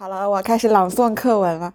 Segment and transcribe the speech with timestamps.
[0.00, 1.74] 好了，我开始朗诵课文了。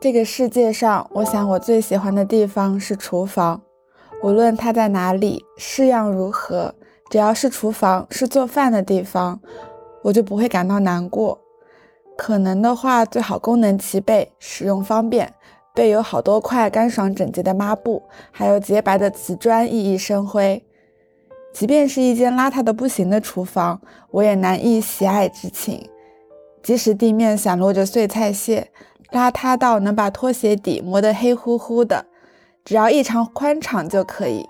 [0.00, 3.60] 这个世界上，我想我最喜欢的地方是厨房。
[4.22, 6.74] 无论它在哪里，式样如何，
[7.10, 9.38] 只要是厨房，是做饭的地方，
[10.00, 11.38] 我就不会感到难过。
[12.16, 15.34] 可能的话，最好功能齐备，使用方便，
[15.74, 20.65] 备有好多块干爽整洁的抹布，还有洁白的瓷砖，熠熠生辉。
[21.58, 23.80] 即便是一间邋遢的不行的厨房，
[24.10, 25.88] 我也难抑喜爱之情。
[26.62, 28.70] 即使地面散落着碎菜屑，
[29.10, 32.04] 邋遢到能把拖鞋底磨得黑乎乎的，
[32.62, 34.44] 只要异常宽敞就可以。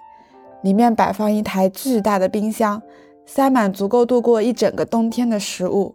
[0.64, 2.82] 里面摆放一台巨大的冰箱，
[3.24, 5.94] 塞满足够度过一整个冬天的食物。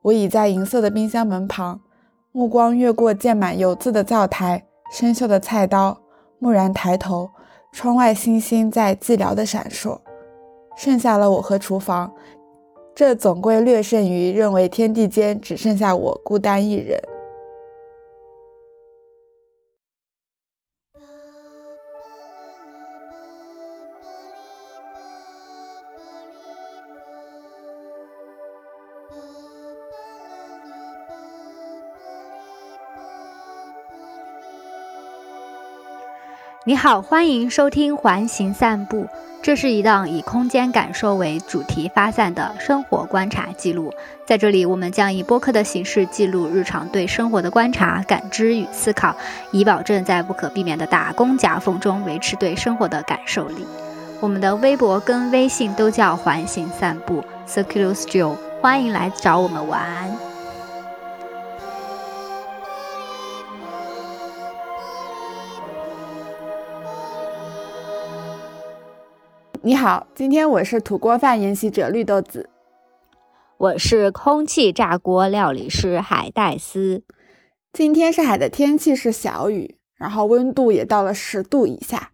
[0.00, 1.82] 我倚在银色的冰箱门旁，
[2.32, 6.00] 目光越过溅满油渍的灶台、生锈的菜刀，
[6.38, 7.28] 蓦然抬头，
[7.74, 9.98] 窗外星星在寂寥的闪烁。
[10.82, 12.10] 剩下了我和厨房，
[12.94, 16.98] 这总归略胜于认为天地间只剩下我孤单一人。
[36.70, 39.08] 你好，欢迎收听环形散步。
[39.42, 43.92] 这是一档以空间感受为主题发散的生活观察记录。
[44.24, 49.12] 在这里，我们将以播客的形式记录日常对生活的观察、感知与思考，
[49.50, 53.66] 以保证在不可避免的打工夹缝中维持对生活的感受力。
[54.20, 60.29] 我们的微博跟微信都叫环形散步 （Circulus Joe），欢迎来找我们玩。
[69.62, 72.48] 你好，今天我是土锅饭研习者绿豆子，
[73.58, 77.02] 我是空气炸锅料理师海带丝。
[77.70, 82.12] 今天上海的天气是小雨，然后温度也到了十度以下，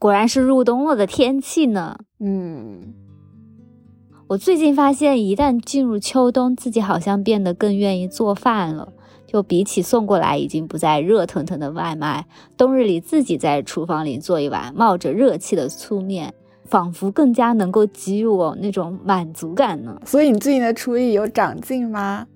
[0.00, 1.96] 果然是入冬了的天气呢。
[2.18, 2.92] 嗯，
[4.30, 8.92] 我最近发现，一旦进入秋冬，自己好像变得更愿意做饭了。
[9.28, 12.26] 就比起送过来已经不再热腾腾的外卖，
[12.56, 16.34] 冬日里自己在厨房里做一碗冒着热气的粗面。
[16.64, 20.00] 仿佛更加能够给予我那种满足感呢。
[20.04, 22.26] 所以你最近的厨艺有长进吗？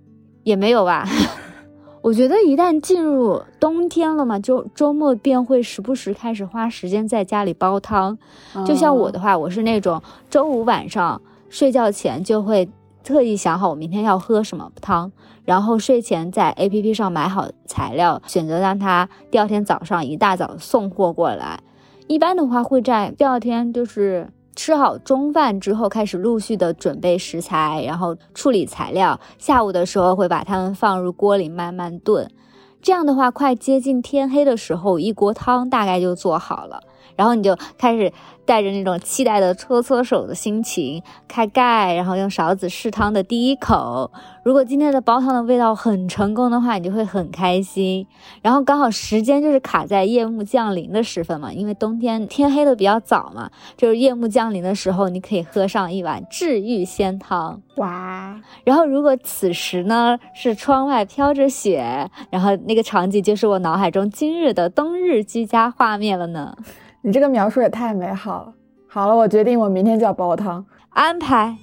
[0.42, 1.06] 也没有吧。
[2.00, 8.16] 我觉得一旦进入冬天了嘛，就周末便会时不时开始花时间在家里煲汤。
[8.64, 10.00] 就像我的话，我是那种
[10.30, 12.66] 周五晚上睡觉前就会
[13.02, 15.10] 特意想好我明天要喝什么汤，
[15.44, 21.58] 然后睡前在 A P P 上买好材料，选择让他第二天早上一大早送货过来。
[22.08, 24.26] 一般的话，会在第二天就是
[24.56, 29.20] 吃好中饭之后，开始陆续的准备食材，然后处理材料。
[29.36, 32.26] 下午的时候会把它们放入锅里慢慢炖。
[32.80, 36.80] 这样的话，快接近天黑的时候，一锅汤大概就做好了。
[37.18, 38.12] 然后你就开始
[38.44, 44.12] 带着那种期待的搓搓手的心情，开盖，然后用勺子试汤的第一口。
[44.44, 48.06] 如果今天的煲汤的味道很成功的话，你就会很开心。
[48.40, 57.60] 然后刚好时间就是卡在夜幕降临的时分嘛，因为冬天天黑的比较早嘛，就是夜幕降临的时候，你可以喝上一碗治愈鲜汤。
[57.78, 58.40] 哇！
[58.64, 66.56] 然后如果此时呢是窗外飘着雪，然后那个场景就是我脑海中今日的冬日居家画面了呢。
[67.08, 68.52] 你这个描述也太美好了。
[68.86, 71.56] 好了，我决定我明天就要煲汤，安排。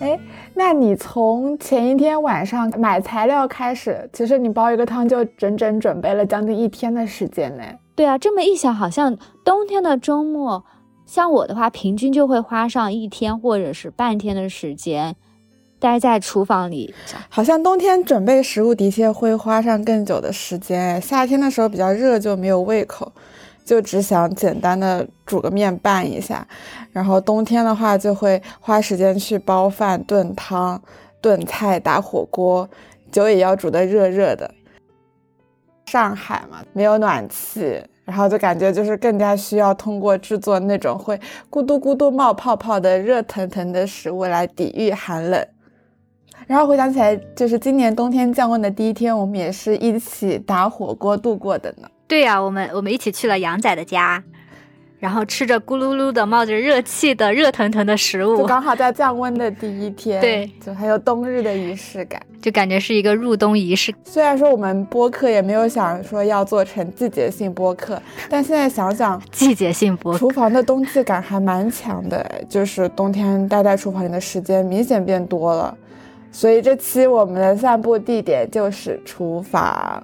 [0.00, 0.20] 哎，
[0.52, 7.64] 那你从前一天晚上买材料开始，其实你煲一个汤就整整准备了将近一天的时间呢。
[7.94, 10.62] 对啊，这么一想，好像冬天的周末，
[11.06, 15.16] 像我的话，平均就会花上一天或者是半天的时间
[15.80, 16.94] 待在厨房里。
[17.30, 23.10] 好像冬天准备食物的确会花上更久的时间，夏天的时候比较热就没有胃口。
[23.68, 26.48] 就只想简单的煮个面拌一下，
[26.90, 30.80] 然后冬天的话就会花时间去煲饭、炖汤、
[31.20, 32.66] 炖菜、打火锅，
[33.12, 34.50] 酒也要煮的热热的。
[35.84, 41.20] 上海嘛，没有暖气，然后就感觉就是更加需要通过制作那种会
[41.50, 45.46] 咕嘟咕嘟冒泡泡的热腾腾的食物来抵御寒冷。
[46.46, 51.86] 然后回想起来，就是今年冬天降温的第一天，我们也是一起打火锅度过的呢。
[52.08, 54.24] 对呀，我们我们一起去了杨仔的家，
[54.98, 63.94] 然后吃着咕噜噜的冒着热气的热腾腾的食物，就刚好在降温的第一天，对，就还有冬日的仪式感，就感觉是一个入冬仪式。
[64.04, 68.00] 虽然说我们播客也没有想说要做成季节性播客，
[68.30, 75.76] 但现在想想，季节性播，厨房的冬季感还蛮强的，就是冬天待在厨房里的时间明显变多了。
[76.32, 80.02] 所以这期我们的散步地点就是厨房。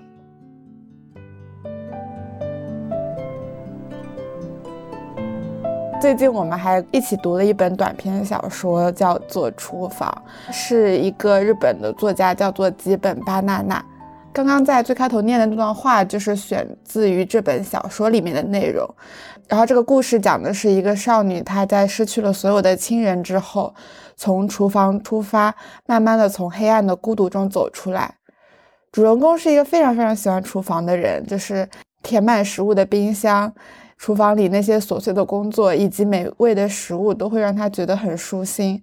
[6.05, 10.15] 最近我们还一起读了一本短篇小说，叫做《厨房》，
[10.53, 13.83] 是一个日本的作家，叫做吉本巴娜娜。
[14.31, 18.87] 刚刚在最开头念的那段话，就是选自于这本小说里面的内容。
[19.49, 23.75] 然后这个故事讲的是一个少女，她在失去了所有的亲人之后，
[24.15, 25.55] 从厨房出发，
[25.87, 28.17] 慢慢的从黑暗的孤独中走出来。
[28.93, 31.67] 主人公是一个非常非常喜欢厨房的人，就是
[32.03, 33.51] 填满食物的冰箱。
[33.97, 38.81] 厨房里那些琐碎的工作以及美味的食物都会让他觉得很舒心。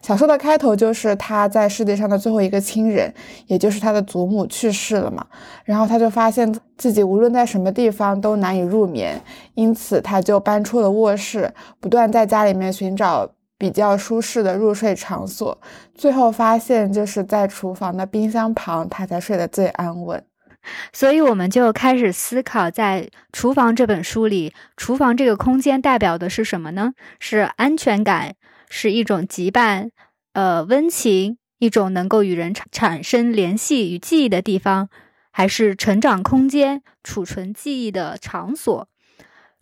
[0.00, 3.12] 小说的开头就是他在世界上的最后一个亲人，
[3.46, 5.26] 也就是他的祖母去世了嘛，
[5.64, 9.20] 然后他就发现自己无论在什么地方都难以入眠，
[9.54, 15.58] 因此他就搬出了卧室，不断在家里面寻找比较舒适的入睡场所，
[15.94, 20.24] 最后发现就是在厨房的冰箱旁，他才睡得最安稳。
[20.92, 26.94] 所以我们就开始思考，在《厨房》这本书里，厨房这个空间代表的是什么呢？
[27.18, 28.34] 是安全感，
[28.68, 29.90] 是一种羁绊，
[30.32, 34.88] 呃，温情，一种能够与人产产生联系与记忆的地方，
[35.30, 38.88] 还是成长空间、储存记忆的场所？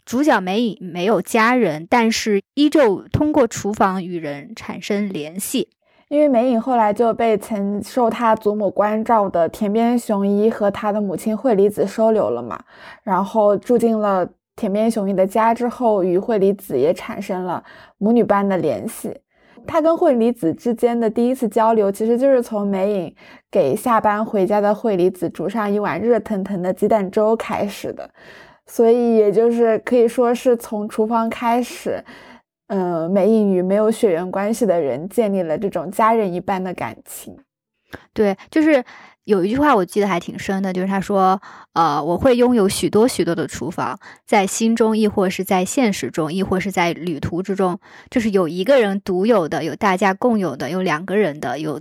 [0.04, 5.68] 主角没没有家人，但是依旧通过厨房与人产生联系。
[6.10, 12.58] 因为美影后来就被曾受他祖母关照的田边雄一和他的母亲惠梨子收留了嘛，
[13.04, 17.62] 然后住进了田边雄一的家之后，与惠梨子也产生了
[17.98, 19.16] 母女般的联系。
[19.64, 23.14] 他跟惠梨子之间的第一次交流，其实就是从美影
[23.48, 28.10] 给下班回家的惠梨子煮上一碗热腾腾的鸡蛋粥开始的，
[28.66, 32.02] 所以也就是可以说是从厨房开始。
[32.70, 37.36] 呃，美影与没有血缘关系的人建立了这种家人一般的感情。
[38.14, 38.84] 对，就是
[39.24, 41.42] 有一句话我记得还挺深的，就是他说
[41.74, 51.80] ：“呃，我会拥有许多许多的厨房，在心中，亦或是在现实中，亦或是在旅途之中，就是有一个人独有的，有大家共有的，有两个人的，有。”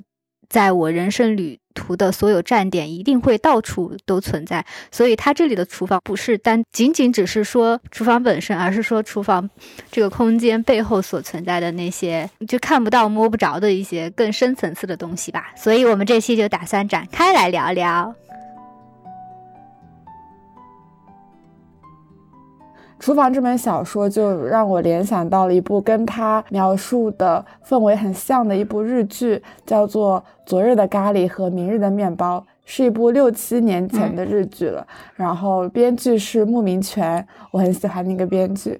[0.49, 4.65] 在我人生旅途的所有站点，一定会到处都存在。
[4.91, 9.49] 所以，它这里的厨房不是单仅仅只是说厨房本身，而是说厨房
[9.91, 15.53] 这个空间背后所存在的那些就看不到、摸不着的一些更深层次的东西吧。
[15.55, 18.15] 所以，我们这期就打算展开来聊聊。
[22.99, 34.85] 厨房这本小说就让我联想到了一部跟他描述的氛围很像的一部日剧，叫做《昨日的咖喱和明日的面包》，是一部六七年前的日剧了。
[35.15, 38.79] 然后编剧是牧明泉，我很喜欢那个编剧。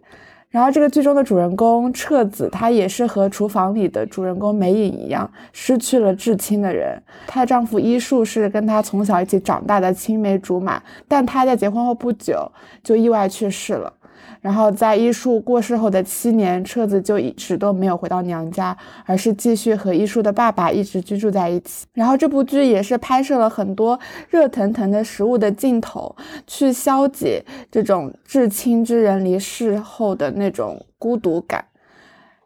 [0.50, 7.02] 然后这个剧中的主人公彻子，她也是和厨房里的主人公美影一样，失去了至亲的人。
[7.26, 12.52] 她的丈夫医术是跟她从小一起长大的青梅竹马，但她在结婚后不久
[12.84, 13.94] 就意外去世了。
[14.42, 18.76] 然后在医术过世后的七年，彻子就一直都没有回到娘家，
[19.06, 21.86] 而是继续和医术的爸爸一直居住在一起。
[21.94, 24.00] 然后这部剧也是拍摄了很多
[24.30, 26.16] 热腾腾的食物的镜头，
[26.48, 31.66] 去消解这种至亲之人离世后的那种孤独感。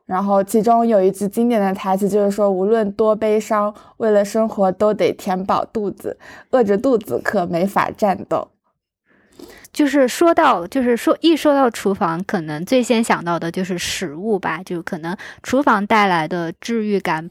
[0.05, 6.17] 然后其中有一句经典的台词就是说：“无论多悲伤，为了生活都得填饱肚子，
[6.51, 8.47] 饿着肚子可没法战斗。”
[9.73, 14.61] 就是说到，就是说一说到厨房，可能最先想到的就是食物吧。
[14.63, 17.29] 就可能厨房带来的治愈感，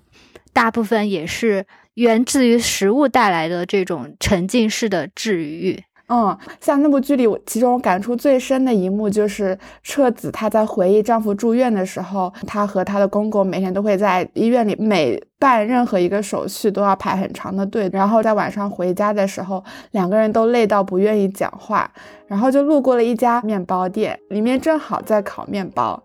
[0.53, 5.85] 大部分也是源自于食物带来的这种沉浸式的治愈。
[6.15, 21.91] 嗯，像那部剧里，我其中感触最深的一幕就是彻子她在回忆丈夫住院的时候，她和她的公公每天都会在医院里每办任何一个手续都要排很长的队，然后在晚上回家的时候，两个人都累到不愿意讲话，
[22.27, 26.03] 然后就路过了一家面包店，里面正好在烤面包。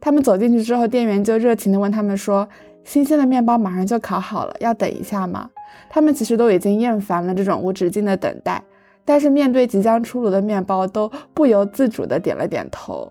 [0.00, 2.48] 他们走进去之后，店员就热情地问他们说
[2.84, 5.50] ：“新鲜的面包马上就烤好了，要等一下吗？”
[5.90, 8.62] 他们其实都已经厌烦了这种无止境的等待。
[9.04, 13.10] 但是面对即将出炉的面包，都不由自主地点了点头。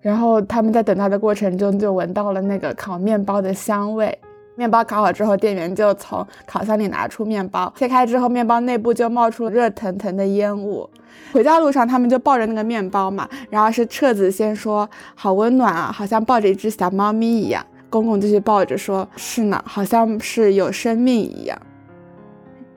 [0.00, 4.18] 然后他们在等待的过程中，就闻到了那个烤面包的香味。
[4.56, 10.88] 面包烤好之后，店员就从烤箱里拿出面包，切开之后，面包内部就冒出热腾腾的烟雾。
[11.32, 21.58] 回家路上，他们就抱着那个面包嘛，然后是彻子先说：“好温暖啊，好像抱着一只小猫咪一样。”公公继续抱着说：“是呢，好像是有生命一样。”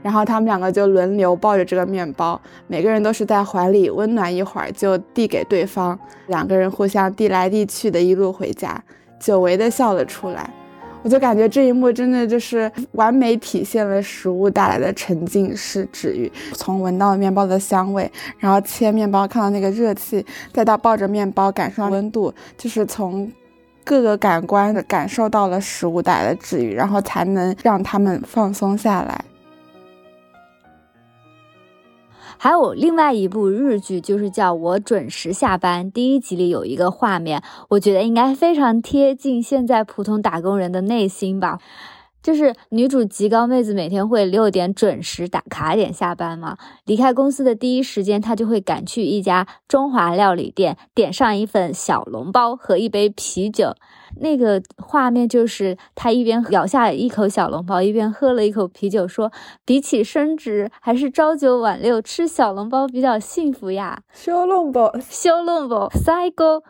[0.03, 5.97] 然后他们两个就轮流抱着这个面包，每个人都是在怀里温暖一会儿，就递给对方。
[6.27, 8.83] 两个人互相递来递去的，一路回家，
[9.19, 10.47] 久违的笑了出来。
[11.01, 16.31] 我就感觉这一幕真的就是完美体现了食物带来的沉浸式治愈。
[16.53, 23.29] 从闻到面包的香味，然后切面包看到那个热气，再到抱着面包感受温度，就是从
[23.83, 29.25] 各个感官的感受到了食物带来的治愈，然后才能让他们放松下来。
[32.43, 35.89] 还有另外一部日剧，就是叫我准时下班。
[35.89, 41.59] 第一集里有一个画面，我觉得应该非常贴近现在普通打工人的内心吧。
[42.23, 53.75] 就是女主极高妹子每天会六点准时打卡点下班嘛，离开公司的第一时间，她就会赶去一家中华料理店，点上一份小笼包和一杯啤酒。
[54.21, 59.31] 那个画面就是她一边咬下一口小笼包，一边喝了一口啤酒，说
[59.65, 66.63] ：“比起升职，还是朝九晚六吃小笼包比较幸福呀。”小笼包，小笼包，赛高。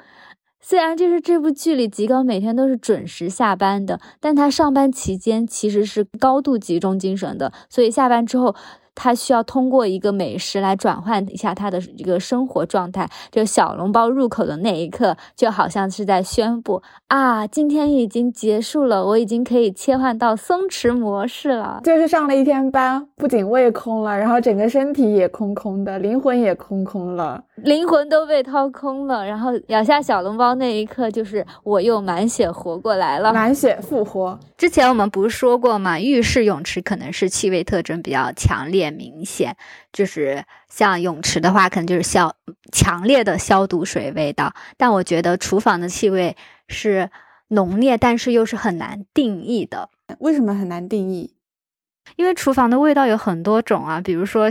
[0.63, 8.55] 虽然就是这部剧里吉高每天都是准时下班的，但他上班期间其实是高度集中精神的，所以下班之后。
[8.95, 13.09] 他需要通过一个美食来转换一下他的一个生活状态。
[13.31, 21.81] 就小笼包入口的那一刻，就好像是在宣布啊，今天已经结束了，我已经可以切换到松弛模式了。
[21.83, 29.25] 就是上了一天班，不仅胃空了，然后整个身体也空空的，灵魂也空空了，灵魂都被掏空了。
[29.25, 34.37] 然后咬下小笼包那一刻，就是我又满血活过来了，满血复活。
[34.63, 35.99] 之前我们不是说过吗？
[35.99, 38.91] 浴室泳池可能是气味特征比较强烈。
[38.91, 39.57] 明显
[39.91, 42.33] 就是像泳池的话，可能就是消
[42.71, 44.53] 强烈的消毒水味道。
[44.77, 46.37] 但我觉得厨房的气味
[46.69, 47.09] 是
[47.49, 49.89] 浓烈，但是又是很难定义的。
[50.19, 51.33] 为什么很难定义？
[52.15, 54.49] 因为厨房的味道有很多种啊，比如说，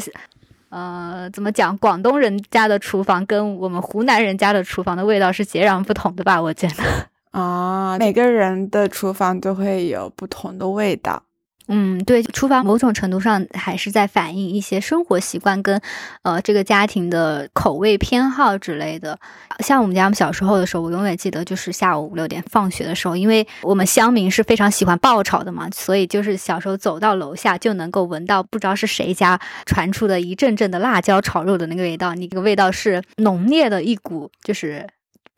[0.69, 1.75] 呃，怎么讲？
[1.79, 6.43] 广东人家的厨房跟我们湖南人家的厨房的味道是截然不同的吧？
[6.43, 11.25] 我觉得啊，每个人的厨房都会有不同的味道。
[11.69, 15.81] 嗯，对，厨房某种程度上还是在反映一些生活习惯跟，
[16.23, 19.19] 呃，这个家庭的口味偏好之类的。
[19.61, 34.87] 像我们家小时候的时候，我永远记得，就是下午五六点放学的时候，因为我们乡民是非常喜欢爆炒的嘛，所以就是小时候走到楼下就能够闻到，不知道是谁家传出的一阵阵的辣椒炒肉的那个味道，那个味道是浓烈的一股，就是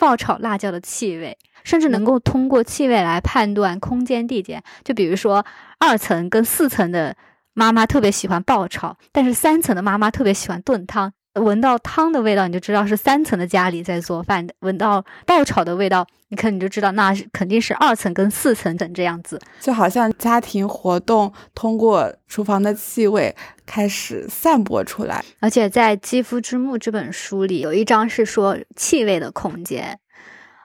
[0.05, 1.39] 爆炒辣椒的气味。
[1.65, 5.43] 甚至能够通过气味来判断空间地点，就比如说
[5.79, 7.17] 二层跟四层的
[7.55, 11.11] 妈妈特别喜欢爆炒，但是三层的妈妈特别喜欢炖汤。
[11.41, 19.41] 闻到汤的味道，你就知道是三层的家里在做饭；闻到爆炒的味道，你看你就知道那肯定是二层跟四层等这样子。
[19.59, 23.35] 就好像家庭活动通过厨房的气味
[23.67, 29.99] 开始散播出来，而且在《肌肤之墓》这本书里有一章是说气味的空间。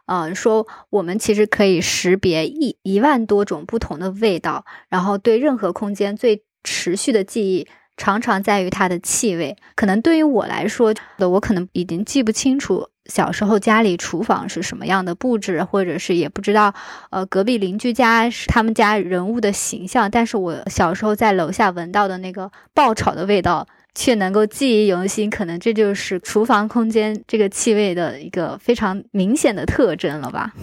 [0.06, 9.56] 嗯，说我们其实可以识别一一万多种不同的味道，然后对任何空间最持续的记忆，常常在于它的气味。
[9.76, 16.74] 可能对于我来说，我可能已经记不清楚小时候家里厨房是什么样的布置，或者是也不知道，
[17.10, 23.68] 呃，隔壁邻居家是他们家人物的形象，但是我小时候在楼下闻到的那个爆炒的味道。
[23.96, 30.54] 却能够记忆犹新，可能这就是厨房空间这个气味的一个非常明显的特征了吧？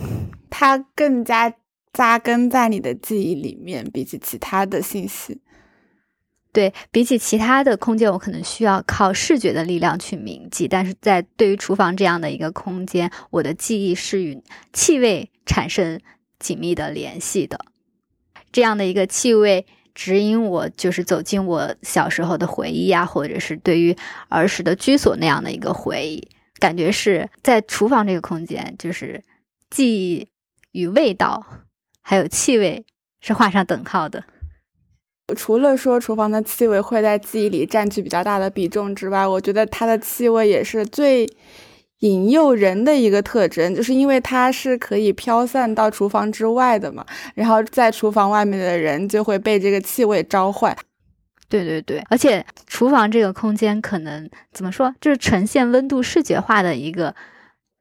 [0.49, 1.53] 它更加
[1.93, 5.41] 扎根在你的记忆里面，比起其他的信息。
[6.57, 16.01] 对比起其他的空间，我可能需要靠视觉的力量去铭记，但是在对于厨房这样的一个空间，我的记忆是与气味产生
[16.39, 17.61] 紧密的联系的。
[18.51, 19.67] 这样的一个气味。
[19.99, 23.97] 指引我就是走进我小时候的回忆啊，或者是对于
[24.29, 29.25] 儿时的居所那样的一个回忆，感觉是在厨房这个空间，就是
[29.71, 30.29] 记忆
[30.73, 31.47] 与味道
[32.03, 32.85] 还有气味
[33.23, 34.23] 是画上等号的。
[35.35, 41.27] 除了说厨房的气味会在记忆里占据比较大的比重之外，我觉得它的气味也是最。
[42.01, 47.03] 引诱人的一个特征，就是因为它是可以飘散到厨房之外的嘛，
[47.35, 50.77] 然后在厨房外面的人就会被这个气味召唤。
[51.49, 57.15] 对对对，而且厨房这个空间可能怎么说，就是呈现温度视觉化的一个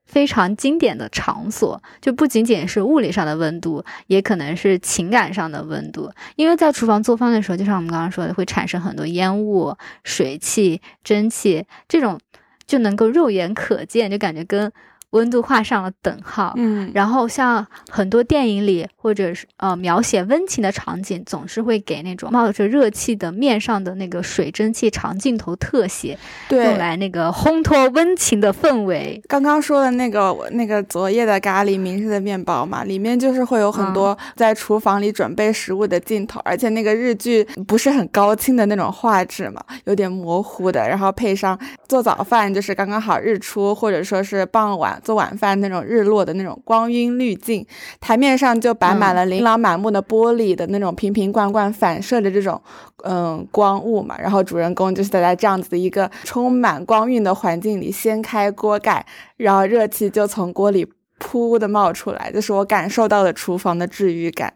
[0.06, 6.10] 非常经典的场所，就不仅仅是物理上的温度，也可能是情感上的温度。
[6.36, 12.18] 因为在厨房做饭的时候，就像我们刚刚说的，会产生很多烟雾、水汽、蒸汽这种。
[12.66, 14.72] 就能够肉眼可见，就感觉跟
[15.10, 16.52] 温度画上了等号。
[16.56, 26.10] 嗯，然后像很多电影里或者是呃描写温情的场景，总是会给那种冒着热气的面上的那个水蒸气长镜头特写，
[26.50, 26.76] 用对。
[26.76, 29.18] 来那个烘托温情的氛围。
[29.26, 41.58] 刚刚说的那个那个昨夜的咖喱，明日的面包嘛，里面就是会有很多在厨房里准备食物的镜头，而且那个日剧不是很高清的那种画质嘛，有点模糊的，然后配上
[41.88, 47.66] 做早饭就是刚刚好日出，或者说是傍晚做晚饭那种日落的那种光晕滤镜，
[48.00, 52.60] 台面上就摆满了琳琅满目的玻璃的那种瓶瓶罐罐反射的这种
[53.04, 59.04] 嗯光雾嘛，然后主人公就是在这样子的一个充满光晕的环境里掀开锅盖，
[59.36, 60.86] 然后热气就从锅里
[61.18, 64.54] 噗的冒出来，就是我感受到了厨房的治愈感。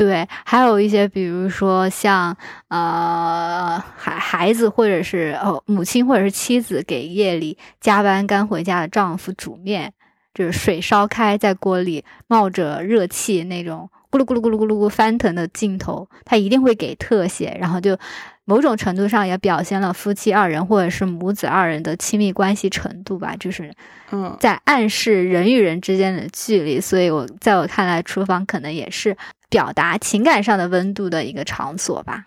[0.00, 2.34] 对，还有一些，比如说像
[2.68, 9.92] 呃孩孩子或者是哦母亲或者是妻子给夜里加班刚回家的丈夫煮面，
[10.32, 17.94] 就是水烧开在锅里冒着热气那种咕噜咕噜咕噜咕噜咕翻腾的镜头，他一定会给特写，然后就
[18.44, 23.72] 某种程度上也表现了夫妻二人或者是母子二人的亲密关系程度吧，就是
[24.10, 29.16] 嗯，在暗示人与人之间的距离，所以我在我看来，厨房可能也是
[29.48, 32.24] 表达情感上的温度的一个场所吧。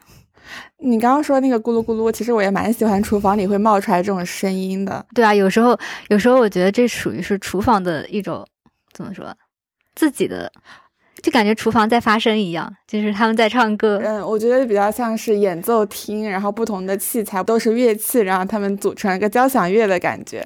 [0.78, 5.06] 你刚刚说那个咕噜咕噜，其实我也蛮喜欢厨房里会冒出来这种声音的。
[5.16, 5.78] 对啊，有时候
[6.10, 8.46] 有时候我觉得这属于是厨房的一种
[8.92, 9.36] 怎么说，
[9.96, 10.52] 自己的，
[11.24, 14.00] 就感觉厨房在发声一样，就是他们在唱歌。
[14.04, 20.46] 嗯，我觉得比较像是演奏厅，然后不同的器材都是乐器，然后他们组成一个交响乐的感觉。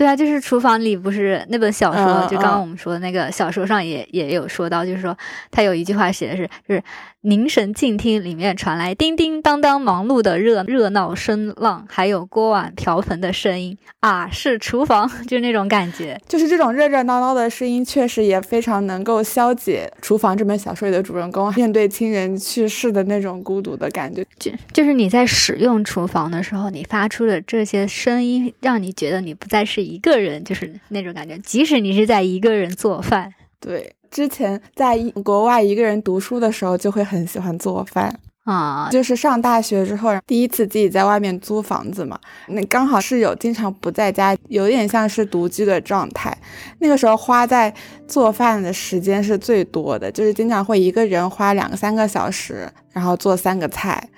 [0.00, 5.14] 对啊，就是厨房里不是那本小说，嗯就刚刚嗯我们说的那个小说上也也有说到，就是说
[5.50, 6.82] 他有一句话写的是，就是
[7.20, 16.18] 凝神静听，里面传来叮叮当当忙碌的热热闹声浪，还有锅碗瓢盆的声音啊，是厨房， 就是那种感觉。
[16.26, 24.24] 就是这种热热闹闹的声音，确实也非常能够消解《厨房》这本小说里的主人公面对亲人去世的那种孤独的感觉。
[24.38, 31.36] 就就是你在使用厨房的时候，你发出的这些声音，让你觉得你不再是一个人，就是那种感觉。
[31.38, 38.18] 即使你是在一个人做饭，对，之前在一国外一个人读书的时候，就会很喜欢做饭。
[38.44, 42.18] 啊，就是上大学之后，第一次自己在外面租房子嘛，
[42.48, 46.36] 那刚好室友经常不在家，有点像是独居的状态。
[46.78, 47.72] 那个时候花在
[48.08, 54.08] 做饭的时间是最多的，就是经常会一个人花两三个小时，然后做三个菜。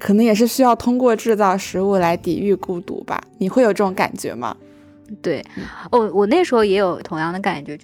[0.00, 3.20] 可能也是需要通过制造食物来抵御孤独吧？
[3.38, 4.56] 你会有这种感觉吗？
[5.22, 5.44] 对，
[5.92, 7.78] 哦，我那时候也有同样的感觉，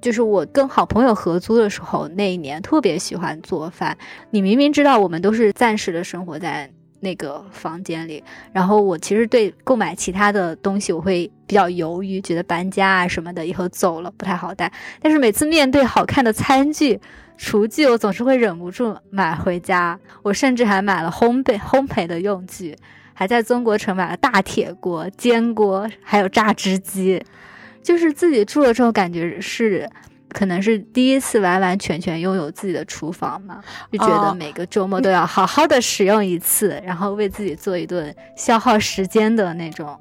[0.00, 3.96] 就是我跟好朋友合租的时候，那一年特别喜欢做饭。
[4.30, 14.72] 你明明知道我们都是暂时的生活在那个房间里，然后我其实对购买其他的东西我会比较犹豫，觉得搬家啊什么的以后走了不太好带。
[15.00, 16.98] 但是每次面对好看的餐具、
[17.36, 19.98] 厨具，我总是会忍不住买回家。
[20.22, 22.76] 我甚至还买了烘焙烘焙的用具。
[23.16, 27.24] 还在中国城买了大铁锅、煎锅，还有榨汁机，
[27.80, 29.88] 就是自己住了之后，感觉是
[30.30, 39.96] 可能是第一次完完全全拥有自己的厨房嘛，就觉得哦每个周末都要好好的使用一次，然后为自己做一顿消耗时间的那种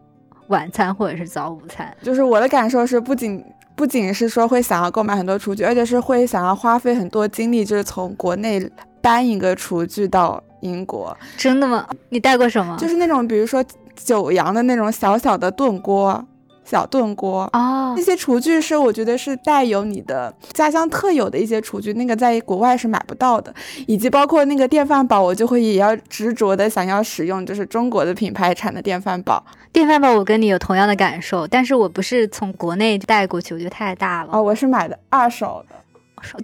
[0.47, 1.95] 晚餐或者是早午餐。
[2.01, 8.69] 就是我的感受是，不仅不仅是说会想要购买很多厨具，而且是会想要花费很多精力，就是从国内
[9.01, 11.87] 搬一个厨具到英国，真的吗？
[12.09, 12.77] 你带过什么？
[12.77, 13.63] 就是那种比如说
[13.95, 16.25] 九阳的那种小小的炖锅。
[16.65, 23.53] 小炖锅哦那，些厨具是我觉得是带有你的家乡特有的一些厨具，那个在国外是买不到的，
[23.87, 29.43] 以及包括那个电饭煲，我就会也要执着的想要使用就是中国的品牌产的电饭煲。
[29.71, 34.29] 电饭煲我跟你有同样的感受，但是我不是从国内带过去，我觉得太大了。
[34.31, 35.75] 哦，我是买的二手的。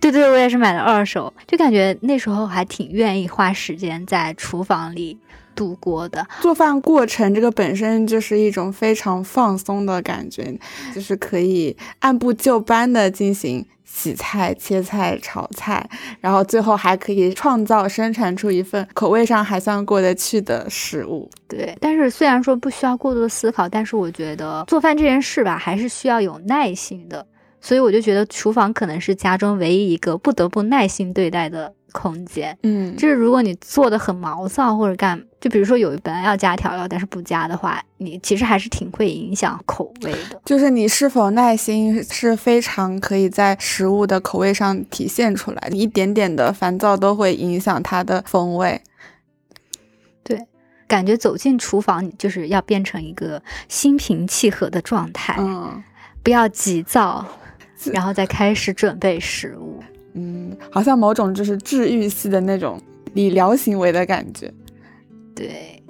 [0.01, 5.17] 对对，我也是买的二手，就感觉那时候还挺愿意花时间在厨房里
[5.59, 6.25] 度过的。
[6.39, 10.57] 做饭过程这个本身就是一种非常放松的感觉，
[10.95, 15.89] 就是可以按部就班的进行洗菜、切菜、炒菜，
[16.21, 21.29] 然后最后还可以创造生产出一份口味上还算过得去的食物。
[21.49, 27.27] 对，但是虽然说不需要过多的思考，但是我觉得做饭这件事吧，还是需要有耐心的。
[27.61, 32.57] 所以我就觉得厨房可能是家中唯一一个不得不耐心对待的空间。
[32.63, 40.41] 嗯，就是如果你做的很毛躁或者干，就比如说有本来要加调料，但是不加的话，你其实还是挺会影响口味的。
[40.45, 48.81] 就是你是否耐心是非常可以在食物的口味上体现出来，你一点点的烦躁都会影响它的风味。
[50.23, 50.39] 对
[50.87, 55.83] 感觉走进厨房就是要变成一个心平气和的状态，嗯，
[56.23, 57.25] 不要急躁，
[57.93, 59.68] 然后再开始准备食物。
[60.71, 62.81] 好像某种就是治愈系的那种
[63.13, 64.53] 理疗行为的感觉。
[65.35, 65.83] 对，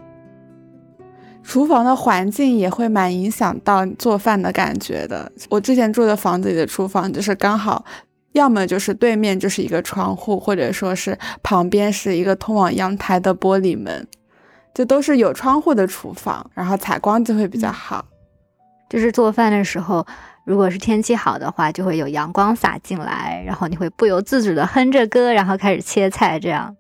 [1.44, 5.32] 厨房的环境也会蛮影响到做饭的感觉的。
[5.50, 7.86] 我之前住的房子里的厨房就是刚好。
[8.34, 14.08] 要么就是对面就是一个窗户，或者说是旁边是一个通往阳台的玻璃门，
[14.72, 18.06] 这都是有窗户的厨房，然后采光就会比较好。
[18.88, 20.06] 就是做饭的时候，
[20.50, 26.76] 如果是天气好的话，就会有阳光洒进来，然后你会不由自主的哼着歌，然后开始切菜，这样，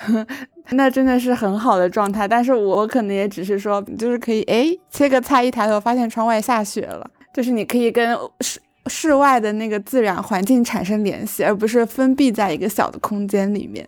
[0.72, 2.28] 那真的是很好的状态。
[2.28, 8.60] 但是我可能也只是说，就是可以哎切个菜，一抬头发现窗外下雪了，就是你可以跟室。
[8.86, 13.86] 室外的那个自然环境产生联系，而不是封闭在一个小的空间里面。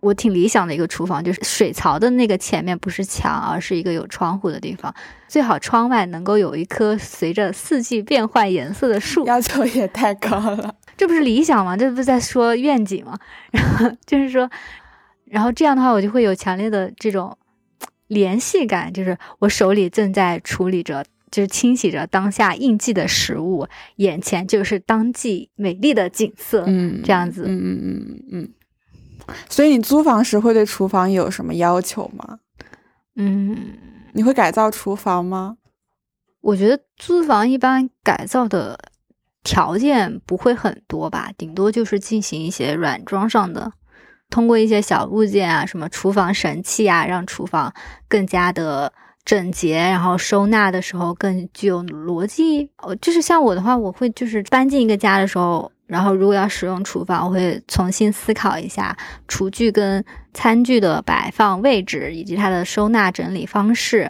[0.00, 4.94] 我挺理想的一个厨房，就是水槽的那个前面不是墙，而是一个有窗户的地方。
[5.26, 9.26] 最好窗外能够有一棵随着四季变换颜色的树。
[9.26, 11.76] 要求也太高了， 这不是理想吗？
[11.76, 13.18] 这不是在说愿景吗？
[13.52, 14.48] 然后就是说，
[15.24, 17.36] 然后这样的话，我就会有强烈的这种
[18.06, 21.04] 联系感，就是我手里正在处理着。
[21.30, 28.48] 就是清洗着当下应季的食物，眼前就是当季美丽的景色，嗯，这样子，嗯嗯嗯嗯嗯。
[29.48, 32.38] 所以你租房时会对厨房有什么要求吗？
[33.16, 33.56] 嗯，
[34.12, 35.56] 你会改造厨房吗？
[36.40, 38.78] 我觉得租房一般改造的
[39.42, 43.72] 条件不会很多吧，顶多就是进行一些软装上的，
[44.30, 47.72] 通过一些小物件啊，什么厨房神器啊，让厨房
[48.08, 48.92] 更加的。
[49.24, 52.70] 整洁，然后收纳的时候更具有逻辑。
[52.78, 58.96] 哦，就是像我的话，我会就是搬进一个家的时候，然后如果要使用厨房，我会重新思考一下
[59.26, 64.08] 厨具跟餐具的摆放位置以及它的收纳整理方式。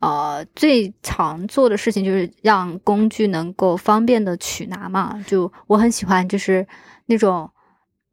[0.00, 5.18] 呃，最常做的事情就是让工具能够方便的取拿嘛。
[5.26, 6.66] 就我很喜欢，就是
[7.06, 7.48] 那种。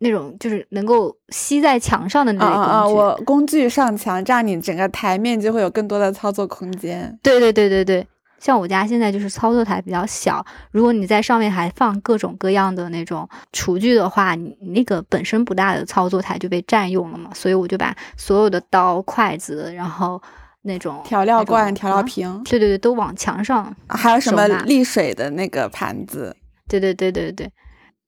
[0.02, 7.20] 那种就是能够吸在墙上的那种工具，我工具上墙，这样你整个台面就会有更多的操作空间。
[7.22, 8.08] 对对对对对，
[8.40, 17.32] 像我家现在就是操作台比较小，如果你在上面还放各种各样的那种厨具的话，你那个本身不大的操作台就被占用了嘛。
[17.34, 20.22] 所以我就把所有的刀、筷子，然后
[20.64, 23.76] 那种调料罐、调料瓶，对对对，都往墙上。
[23.88, 26.36] 还有什么沥水的那个盘子？
[26.68, 27.52] 对对对对对。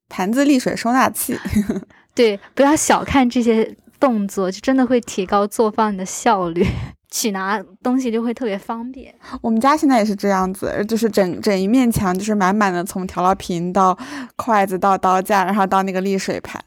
[0.10, 1.39] 盘子沥水收纳器，
[2.13, 6.65] 对，不要小看这些动作，就真的会提高做饭的效率，
[7.12, 9.13] 取拿东西就会特别方便。
[9.41, 13.95] 我们家现在也是这样子，就是整整一面墙就是满满的，从调料瓶到
[14.36, 16.60] 筷子到刀架，然后到那个沥水盘。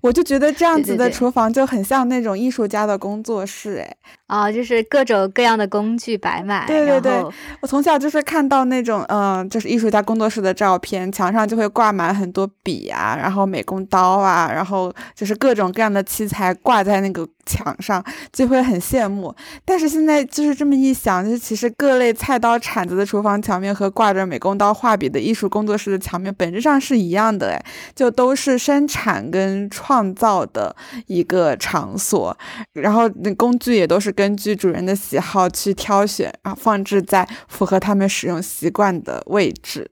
[0.00, 6.66] 我就觉得这样子的厨房就很像那种艺术家的工作室，哎，啊，就是各种各样的工具摆满。
[6.66, 7.24] 对对对，
[7.62, 19.34] 我从小就是看到那种，嗯，就是艺术家工作室的照片，墙上就会挂满很多笔啊，然后美工刀啊，然后就是各种各样的器材挂在那个墙上，就会很羡慕。
[19.64, 30.14] 但是现在就是这么一想，就其实各类菜刀铲子的厨房墙面和挂着美工刀画笔的艺术工作室的墙面本质上是一样的，哎，就都是生产跟创。
[30.14, 30.74] 造的
[31.06, 32.36] 一个场所，
[32.72, 39.90] 然后工具也都是根据主人的喜好去挑选，然后放置在符合他们使用习惯的位置。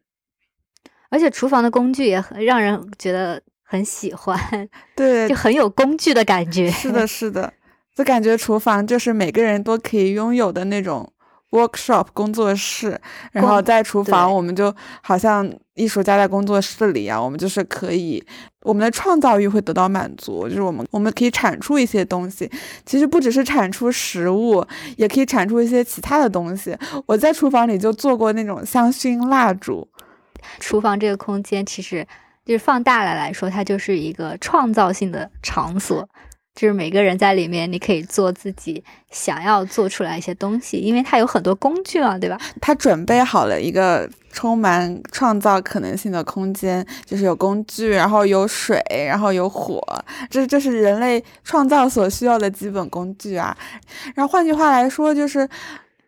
[1.11, 4.39] 而且厨房的工具也很让人觉得很喜欢，
[4.95, 6.71] 对，就很有工具的感觉。
[6.71, 7.51] 是的，是的，
[7.97, 11.11] 就感觉厨房就是每个人都可以拥有的那种。
[11.53, 12.99] workshop 工作室，
[13.31, 18.25] 然后在厨房，我们就好像艺术家在工作室里一样，我们就是可以，
[18.63, 22.51] 我们的创造欲会得到满足，就是我们我们可以产出一些东西，
[22.87, 24.65] 其实不只是产出食物，
[24.97, 26.75] 也可以产出一些其他的东西。
[27.05, 29.87] 我在厨房里就做过那种香薰蜡烛。
[30.59, 32.07] 厨房这个空间其实
[32.45, 36.09] 就是放大了来说，它就是一个创造性的场所。
[36.55, 42.39] 就是每个人在里面，你可以做自己想要做出来一些东西，因为它有很多工具嘛，对吧？
[42.61, 48.79] 它准备好了一个充满创造可能性的空间，就是有工具，然后有水，
[49.09, 49.81] 然后有火，
[50.29, 53.57] 这这是人类创造所需要的基本工具啊。
[54.15, 55.49] 然后换句话来说，就是，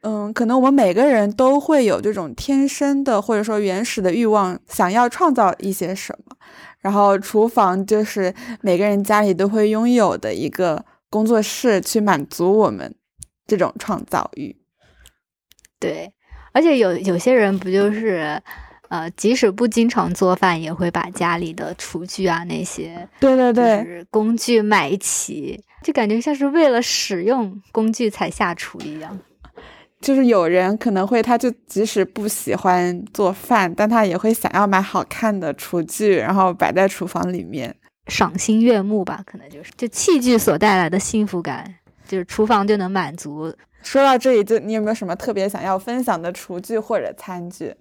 [0.07, 6.37] 嗯，可能我们每个人都会有这种天生的或者说原始的欲望，想要创造一些什么。
[6.81, 12.95] 然后厨房就是每个人家里都会拥有的一个工作室，去满足我们
[13.47, 14.55] 这种创造欲。
[15.81, 16.13] 对，
[16.53, 18.39] 而且有有些人不就是，
[18.91, 29.19] 呃，即使不经常做饭，也会把家里的厨具啊那些，对对对，工具买齐，就感觉像是为了使用工具才下厨一样。
[30.05, 37.75] 就是有人可能会，他就即使不喜欢做饭，但他也会想要买好看的厨具，然后摆在厨房里面，
[38.09, 39.23] 赏心悦目吧？
[39.25, 43.51] 可能就是，就器具所带来的幸福感，就是厨房就能满足。
[43.83, 47.75] 说到这里，就你有没有什么特别想要分享的厨具或者餐具？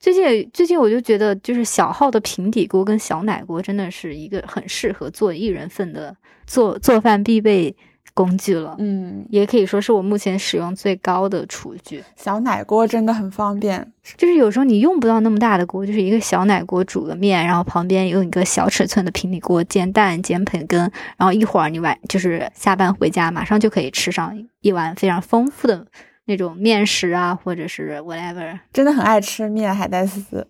[0.00, 7.76] 最近最近我就觉得，就是小号的平底锅跟小奶锅真的是一个很适合做一人份的做做饭必备。
[8.18, 12.02] 工具了，嗯，也可以说是我目前使用最高的厨具。
[12.16, 20.80] 小奶锅真的很方便，就是有时候你用不到那么大的锅，就是一个小奶锅煮个面，然后旁边用一个小尺寸的平底锅煎蛋、煎培根，
[21.16, 25.86] 然后一会儿你晚就是下班回家，马上就可以吃上一碗非常丰富的
[26.24, 28.58] 那种面食啊，或者是 whatever。
[28.74, 30.44] 真的很爱吃面，海带丝。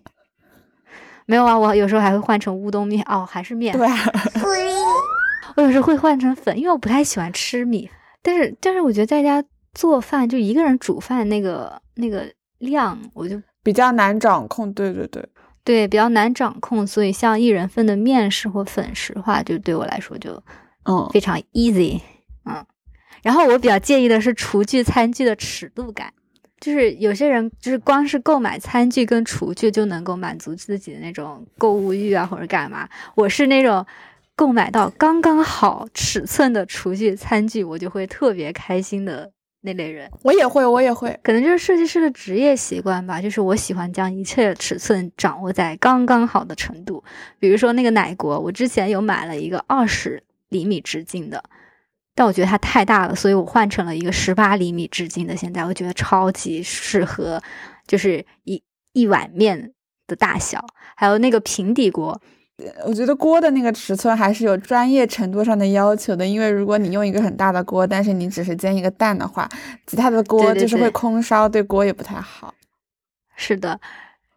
[1.27, 3.77] 没有啊，我有时候还会换成乌冬面哦，还是面。
[3.77, 3.87] 对。
[5.55, 7.89] 我有时候会换成粉，因为我不太喜欢吃米。
[8.21, 14.73] 但是，但是我觉得在家做饭，就一个人煮饭那个那个量，我就比较难掌控。
[14.73, 15.25] 对对对，
[15.63, 16.85] 对比较难掌控。
[16.85, 20.41] 所以，像一人份的面食或粉食的话，就对我来说就
[20.83, 22.01] 嗯非常 easy。
[22.45, 22.65] 嗯，
[23.23, 26.13] 然后我比较介意的是厨具餐具的尺度感，
[26.59, 32.87] 就是有些人就是光是购买餐具跟厨具就能够满足自己的那种购物欲啊，或者干嘛。
[33.15, 33.85] 我是那种。
[34.39, 40.09] 购买到刚刚好尺寸的厨具餐具，我就会特别开心的那类人。
[40.23, 43.21] 我也会，我也会，可能就是设计师的职业习惯吧。
[43.21, 47.03] 就是我喜欢将一切尺寸掌握在刚刚好的程度。
[47.37, 51.43] 比如说那个奶锅，我之前有买了一个二十厘米直径的，
[52.15, 55.35] 但我觉得它太大了，所以我换成了一个十八厘米直径的。
[55.35, 57.43] 现在我觉得超级适合，
[57.85, 59.73] 就是一一碗面
[60.07, 60.65] 的大小。
[60.95, 62.21] 还有那个平底锅。
[62.85, 69.47] 我觉得锅的那个尺寸还是有专业程度上的要求的，因为如果你用一个很大的锅，但是你只是煎一个蛋的话，
[69.87, 72.53] 其他的锅就是会空烧，对锅也不太好。
[73.35, 73.79] 是的，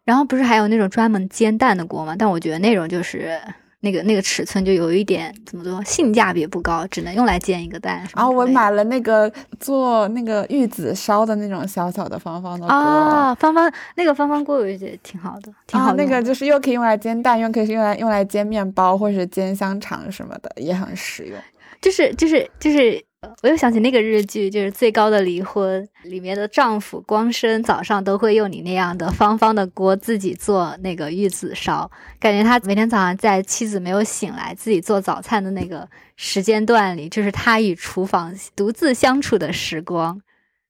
[0.05, 2.15] 然后不是还有那种专门煎蛋的锅吗？
[2.17, 3.39] 但我觉得那种就是。
[3.83, 7.97] 那个那个尺寸就有一点怎么说，性价比不高，只能用来煎一个蛋。
[8.15, 15.93] 然后我买了那个做那个玉子烧的那种小小的方方的锅啊，方方那个方方锅我觉得挺好的，挺好。
[15.95, 21.37] 那个就是又可以用来煎蛋，又可以用来用来煎面包或者是煎香肠什么的，也很实用。
[21.81, 23.03] 就是就是就是。
[23.41, 40.21] 我又想起那个日剧，就是《最高的离婚》里面的丈夫光生早上都会用你那样的方方的锅自己做那个玉子烧，感觉他每天早上在妻子没有醒来自己做早餐的那个时间段里，就是他与厨房独自相处的时光，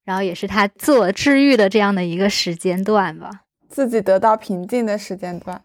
[0.03, 3.29] 然后也是他自我治愈的这样的一个时间段吧，
[3.69, 5.61] 自己得到平静的时间段，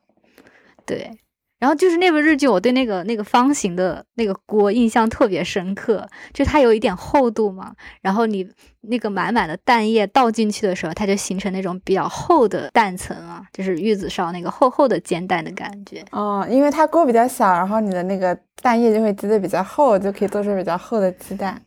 [0.85, 1.19] 对。
[1.59, 7.75] 然后就是那部日剧，我对那个那个方形的那个锅印象特别深刻，就它有一点厚度嘛。
[8.01, 8.49] 然后你
[8.83, 16.05] 那个满满的蛋液倒进去的时候，它就形成那种比较厚的蛋层啊，就是玉子烧那个厚厚的煎蛋的感觉。
[16.13, 21.61] 哦，因为它锅比较小，然后你的那个蛋液就会积得比较厚，就可以做出比较厚的鸡蛋，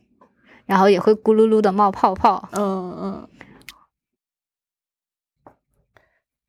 [0.64, 2.48] 然后也会咕噜噜的冒泡泡。
[2.52, 3.28] 嗯嗯。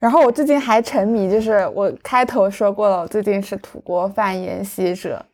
[0.04, 5.26] 然后我最近还沉迷，就是我开头说过了，我最近是土锅饭研习者，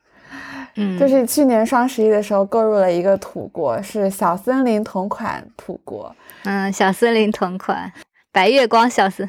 [0.75, 7.91] 嗯，就是去年双十一的时候购入了一个土锅，是小森林同款土锅，嗯，小森林同款，
[8.31, 9.27] 白月光小森，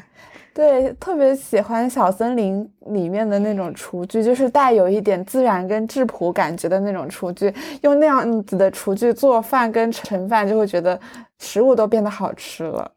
[0.53, 7.51] 对，特别喜欢小森林里面的那种厨具，就是带有一点自然跟质朴感觉的那种厨具，
[7.81, 10.99] 用那样子的厨具做饭跟盛饭，就会觉得
[11.39, 12.91] 食物都变得好吃了，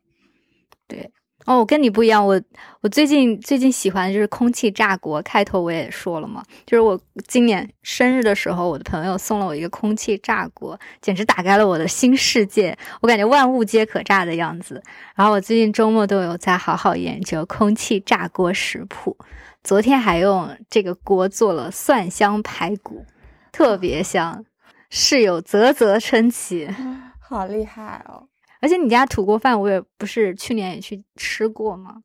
[0.86, 1.10] 对。
[1.46, 2.40] 哦，我跟你不一样，我
[2.80, 5.20] 我最近最近喜欢的就是空气炸锅。
[5.22, 12.76] 开头我也说了嘛，就是我今年生日的时候，我的朋友送了我一个空气炸锅，简直打开了我的新世界。
[13.02, 14.82] 我感觉万物皆可炸的样子。
[15.14, 19.16] 然后我最近周末都有在好好研究空气炸锅食谱，
[19.62, 23.04] 昨天还用这个锅做了蒜香排骨，
[23.52, 24.44] 特别香，
[24.88, 26.68] 室友啧啧称奇，
[27.20, 28.28] 好厉害哦。
[28.64, 31.96] 而且你家土锅饭，我也不是去年也去吃过吗？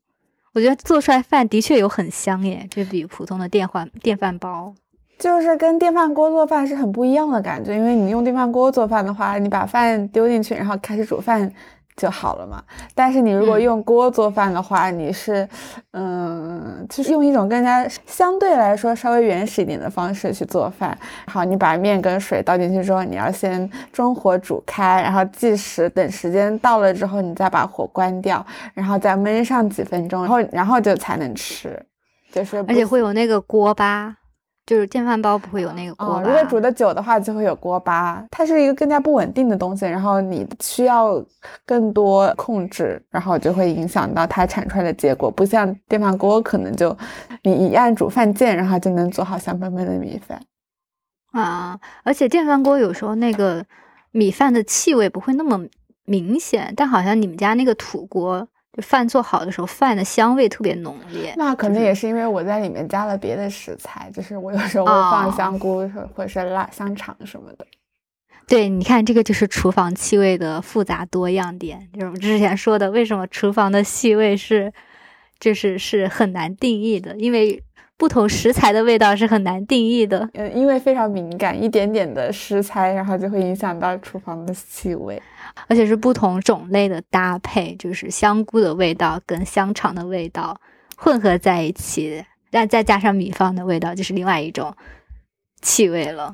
[0.53, 4.73] 我觉得做出来饭的确有很香耶，就比普通的电饭电饭煲，
[5.17, 7.73] 就是跟电饭锅做饭是很不一样的感觉。
[7.73, 11.49] 因为你用电饭锅做饭的话，你把饭丢进去，然后开始煮饭，
[11.99, 12.63] 就好了嘛。
[12.95, 15.47] 但是你如果用锅做饭的话，你是，
[15.91, 20.97] 嗯，就是用一种更加相对来说稍微原始一点的方式去做饭。
[21.27, 31.77] 好，你把面跟水倒进去之后，你要先中火煮开，然后计时，等时间到了之后，你再把火关掉，然后再焖上几分钟，然后然后就才能吃。
[32.31, 34.15] 就是，而且会有那个锅巴。
[34.69, 41.19] 就是电饭煲不会有那个锅巴，如果煮的久的话就会有锅巴，它是一个更加不稳定的东西，然后你需要
[41.65, 45.31] 更多控制，然后就会影响到它产出来的结果。
[45.31, 46.95] 不像电饭锅，可能就
[47.41, 50.39] 你一按煮饭键，然后就能做好香喷喷的米饭。
[51.31, 53.65] 啊，而且电饭锅有时候那个
[54.11, 55.59] 米饭的气味不会那么
[56.05, 58.47] 明显，但好像你们家那个土锅。
[58.73, 61.33] 就饭做好的时候，饭的香味特别浓烈。
[61.37, 67.65] 那可能也是因为我在里面加了别的食材，就是我有时候会放香菇或者是辣香肠什么的。
[68.47, 74.73] 对，你看这个就是厨房气味的复杂多样点，就是我们之前说的，为什么厨房的气味是，
[75.39, 77.61] 就是是很难定义的，因为
[77.99, 80.27] 不同食材的味道是很难定义的。
[80.33, 85.21] 嗯，因为非常敏感，一点点的食材，然后就会影响到厨房的气味。
[85.67, 90.57] 而且是不同种类的搭配，就是香菇的味道跟香肠的味道
[90.95, 94.73] 混合在一起，但再加上米饭的味道，就是另外一种
[95.61, 96.33] 气味了。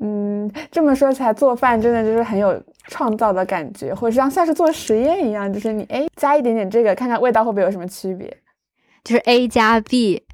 [0.00, 8.34] 嗯，这么说起来，做饭真的就是很有创造的感觉，或者像像是做实验一样，就是你哎加一点点这个，看看味道会不会有什么区别，
[9.04, 10.24] 就是 A 加 B。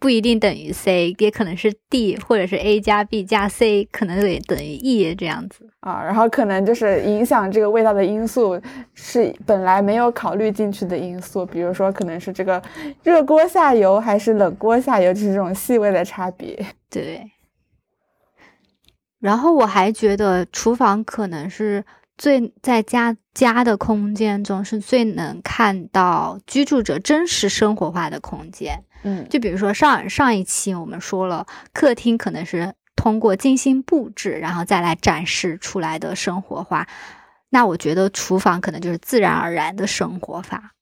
[0.00, 6.02] 不一定等于 C，也可能是 D，或者是 A 加 B 加 C，可能得等于 E 这样子啊。
[6.02, 8.58] 然后可能就是影响这个味道的因素
[8.94, 12.60] 是本来没有考虑进去的因素，比如说可能是这个
[13.02, 16.66] 热锅下油还是冷锅下油，就是这种细微的差别。
[16.88, 17.30] 对。
[19.18, 21.84] 然后我还觉得厨房可能是
[22.20, 28.84] 最在家家的空间中是最能看到居住者真实生活化的空间。
[29.04, 36.86] 嗯，就比如说上上一期我们说了，客厅可能是通过精心布置，然后再来展示出来的生活化。
[37.48, 40.74] 那我觉得厨房可能就是自然而然的生活法。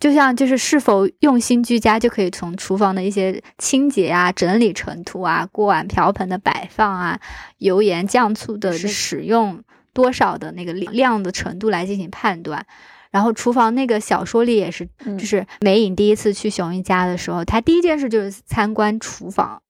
[0.00, 7.20] 就像就是是否用心居家，就可以从厨房的一些清洁啊、整理尘土啊、锅碗瓢盆的摆放啊、
[7.58, 12.64] 油盐酱醋的使用多少的那个量的程度来进行判断。
[13.10, 19.62] 然后厨房那个小说里也是，就是美影第一次去熊一家的时候，他第一件事就是参观厨房。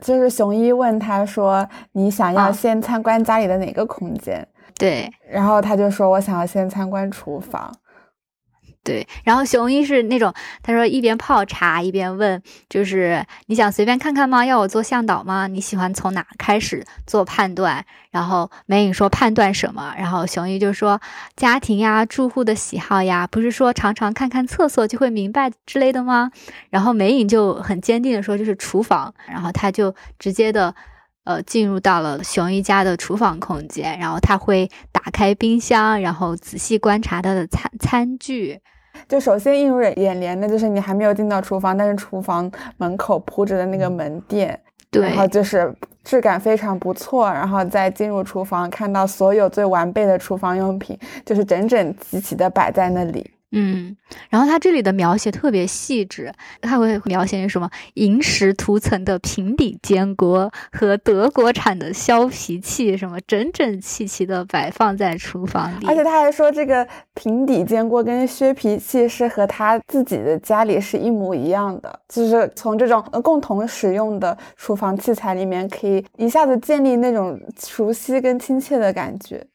[0.00, 4.46] 就是熊一问他说：“你想要先参观家里的哪个空间？”
[4.78, 7.74] 对，然后他就说：“我想要先参观厨房。”
[8.84, 14.46] 对，然后熊一是那种，他说一边泡茶一边问，就是你想随便看看吗？
[14.46, 15.46] 要我做向导吗？
[15.46, 17.84] 你喜欢从哪开始做判断？
[18.10, 19.94] 然后美影说判断什么？
[19.98, 20.98] 然后熊一就说
[21.36, 26.30] 家庭呀，住户的喜好呀，不是说常常看看厕所就会明白之类的吗？
[26.70, 30.74] 然后美影就很坚定的说就是厨房，然后他就直接的
[31.28, 38.58] 呃进入到了熊一家的厨房空间，然后他会打开冰箱，然后仔细观察他的餐餐具。
[39.06, 44.58] 就首先映入眼帘的就是你还没有进到厨房，但是厨房门口铺着的那个门垫，
[44.90, 53.30] 对，然后就是质感非常不错，然后再进入厨房看到所有最完备的厨房用品，就是整整齐齐的摆在那里。
[53.50, 53.96] 嗯，
[54.28, 56.30] 然后它这里的描写特别细致，
[56.60, 65.86] 它会描写什么银石涂层的平底煎锅和德国产的削皮器，什么整整齐齐的摆放在厨房里。
[65.86, 79.46] 而且他还说，这个平底煎锅跟削皮器是和他自己的家里是一模一样的，就是从这种共同使用的厨房器材里面，可以一下子建立那种熟悉跟亲切的感觉。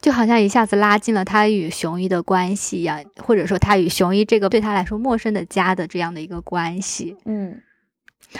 [0.00, 7.16] 就好像一下子拉近了他与熊一的关系一样，或者说他与熊一这个对他来说陌生的家的这样的一个关系。
[7.24, 7.60] 嗯，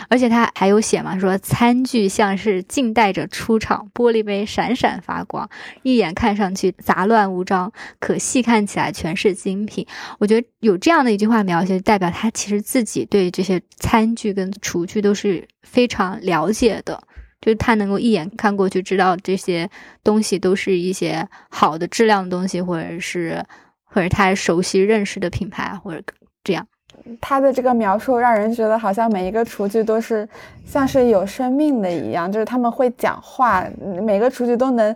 [0.07, 5.49] 而且他还有写嘛，说餐具像是静待着出场，玻璃杯闪闪发光，
[5.83, 9.85] 一眼看上去杂乱无章，可细看起来全是精品。
[10.19, 17.01] 我觉得有这样的一句话描写，代表他其实自己对这些餐具跟厨具都是非常了解的。
[17.41, 19.69] 就是他能够一眼看过去，知道这些
[20.03, 23.43] 东西都是一些好的质量的东西，或者是
[23.83, 26.01] 或者他熟悉认识的品牌，或者
[26.43, 26.67] 这样。
[27.21, 30.27] 他的这个描述让人觉得好像每一个厨具都是
[30.65, 33.65] 像是有生命的一样，就是他们会讲话，
[34.01, 34.95] 每个厨具都能。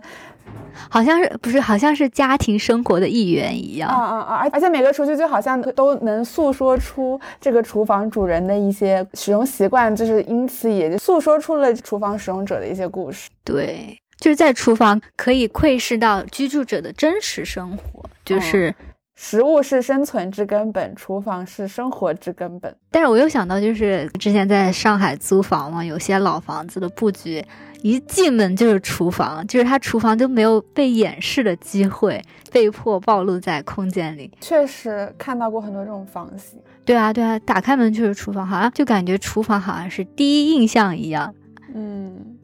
[0.88, 1.60] 好像是不是？
[1.60, 3.88] 好像是家庭生活的一员一样。
[3.88, 4.36] 啊啊啊！
[4.36, 13.28] 而而且每个厨具就好像都能诉说出这个厨房主人的一些使用习惯，就是因此也就诉说出了厨房使用者的一些故事。
[13.44, 18.02] 对，就是在厨房可以窥视到居住者的真实生活。
[18.24, 18.74] 就是
[19.14, 22.74] 食物是生存之根本，厨房是生活之根本。
[22.90, 27.44] 但是我又想到，就是之前在上海租房嘛，有些老房子的布局。
[27.82, 32.22] 一进门就是厨房，就是他厨房都没有被掩饰的机会，
[32.52, 34.30] 被迫暴露在空间里。
[34.40, 36.60] 确实看到过很多这种房型。
[36.84, 41.34] 对啊，对啊，打开门就是厨房，好像就感觉厨房好像是第一印象一样。
[41.74, 42.36] 嗯，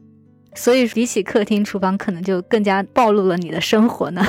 [0.55, 4.21] 所以比起客厅，厨房可能就更加暴露了你的生活呢。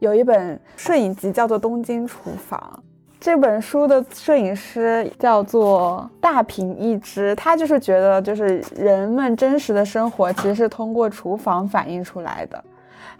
[0.00, 2.58] 有一本摄影集叫做《东京厨房》。
[3.20, 12.64] 这本书的摄影师叫做大平一之，他就是觉得，就是人们真实的生活其实是通过厨房反映出来的。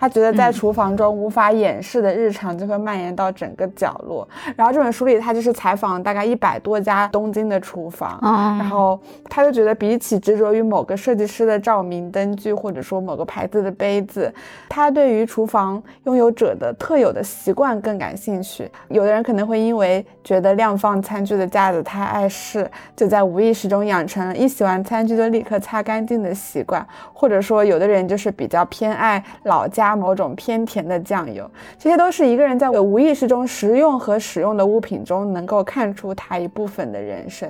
[0.01, 4.27] 他觉得在厨房中无法掩饰的日常就会蔓延到整个角落。
[4.57, 8.19] 然后这本书里，他就是采访大概一百多家东京的厨房，
[8.59, 8.99] 然后
[9.29, 14.33] 他就觉得比起执着于某个设计师的照明灯具，或者说某个牌子的杯子，
[14.71, 18.71] 他对于厨房拥有者的特有的习惯更感兴趣。
[18.89, 29.90] 有的人可能会因为觉得晾放餐具的架子太碍事，就在无意识中养成了一洗完餐具就立刻擦干净的习惯，或者说有的人就是比较偏爱老家。
[29.95, 37.49] 某种偏甜的酱油，这些都是一个人在无意识中食用和使用的物品中能够看出他一部分的人生。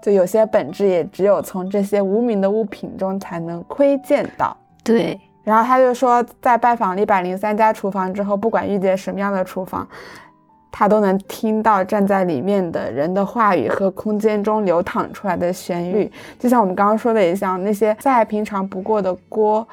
[0.00, 4.56] 就有些本质也只有从这些无名的物品中才能窥见到。
[4.84, 9.86] 对，然后他就说，在拜访了一百零三家厨房之后，不管遇见什么样的厨房，
[10.70, 16.10] 他都能听到站在里面的人的话语和空间中流淌出来的旋律。
[16.38, 19.66] 就像我们刚刚说的，也像那些再平常不过的锅。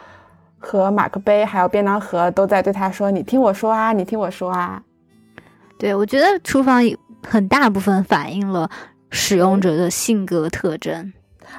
[0.65, 4.81] 和马克杯还有便当盒都在对他说：“你听我说啊，你听我说啊。”
[5.77, 6.81] 对我觉得厨房
[7.27, 8.67] 很大部分反映了
[9.11, 11.13] 使用者的性格特征，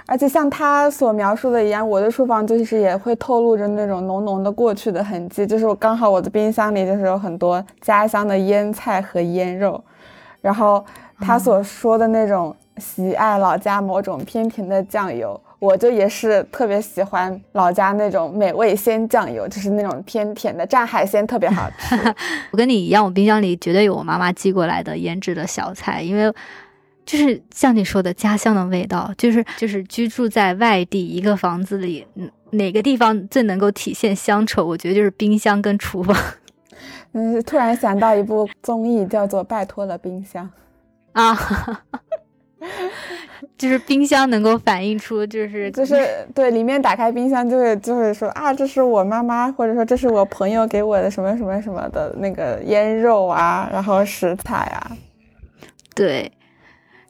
[0.06, 5.46] 而且像他所描述的一样，我的厨房就是也会透露着那种浓浓的过去的痕迹。
[5.46, 9.82] 就是我刚好我的冰箱里就是有很多家乡的腌菜和腌肉，
[10.40, 10.84] 然后
[11.20, 15.40] 他所说的那种喜爱老家某种偏甜的酱油。
[15.58, 21.96] 我就也是特别喜欢老家那种美味鲜酱油，就是那种偏甜的，蘸海鲜特别好吃。
[22.52, 26.32] 我跟你一样，我冰箱里绝对有我妈妈寄过来的腌制的小菜，因为
[27.04, 32.06] 就是像你说的家乡的味道，就是就是居住在外地一个房子里，
[32.50, 34.64] 哪个地方最能够体现乡愁？
[34.64, 36.16] 我觉得就是冰箱跟厨房。
[37.12, 40.50] 嗯，突然想到一部综艺，叫做《拜托了冰箱》
[41.20, 41.34] 啊。
[43.58, 54.96] 就是冰箱能够反映出，就是就是 对，里面打开冰箱就会就会说啊，这是我妈妈，或者说这是我朋友给我的什么什么什么的那个腌肉啊，然后食材啊，
[55.94, 56.32] 对。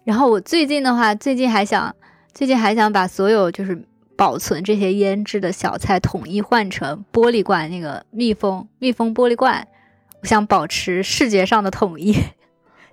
[0.04, 1.94] 然后我最近的话，最近还想，
[2.32, 3.80] 最近还想把所有就是
[4.16, 9.66] 保存这些腌制的小菜统一换成玻璃罐，那个密封密封玻璃罐，
[10.22, 12.14] 我想保持视觉上的统一。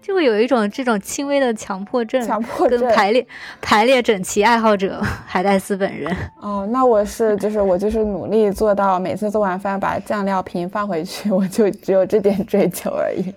[0.03, 3.25] 就会有一种这种轻微的强迫症，强迫症排列
[3.61, 6.13] 排列整齐爱好者海带丝本人。
[6.41, 13.33] 哦，那我是就是我就是努力做到每次做完饭把酱料瓶放回去，我就只有这点追求而已。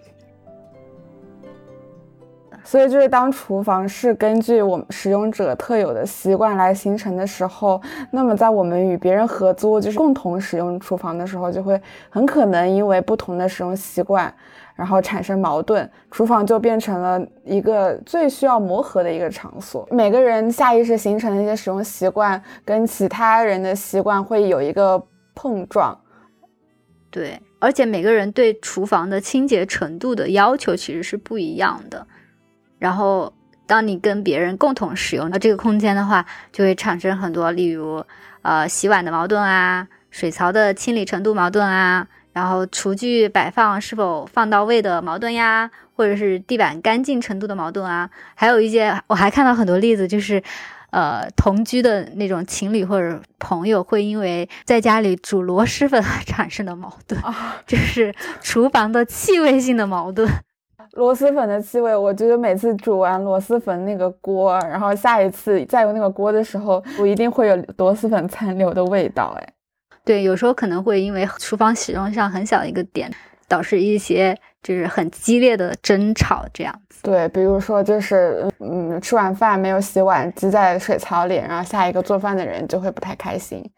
[2.65, 14.35] 所以就是当厨房是根据我们使用者特有的习惯来形成的时候，那么在我们与别人合租就是共同使用厨房的时候，就会很可能因为不同的使用习惯。
[14.77, 19.89] 然后产生矛盾，厨房就变成了一个最需要磨合的一个场所。
[19.91, 25.03] 每个人下意识形成的一些使用习惯，跟其他人的习惯会有一个
[25.35, 25.99] 碰撞。
[27.11, 32.07] 对，而且每个人对厨房的清洁程度的要求其实是不一样的。
[32.79, 33.33] 然后，
[33.67, 38.05] 当你跟别人共同使用这个空间的话，就会产生很多，例如，
[38.43, 42.07] 呃，洗碗的矛盾啊，水槽的清理程度矛盾啊。
[42.37, 50.43] 然后厨具摆放是否放到位的矛盾呀，或者是地板干净程度的矛盾啊，还有一些我还看到很多例子，就是，
[50.91, 57.19] 呃，同居的那种情侣或者朋友会因为在家里煮螺蛳粉产生的矛盾，
[57.67, 60.29] 就是厨房的气味性的矛盾。
[60.93, 69.56] 螺蛳粉的气味，我觉得每次煮完螺蛳粉那个锅，然后下一次再用那个锅的时候，我一定会有螺蛳粉残留的味道，哎。
[70.07, 73.13] 对，有时候可能会因为厨房使用上很小的一个点，
[73.49, 77.01] 导致一些就是很激烈的争吵这样子。
[77.03, 83.69] 对，比如说就是嗯，吃完饭没有洗碗，积在水槽里，然后下一个做饭的人就会不太开心。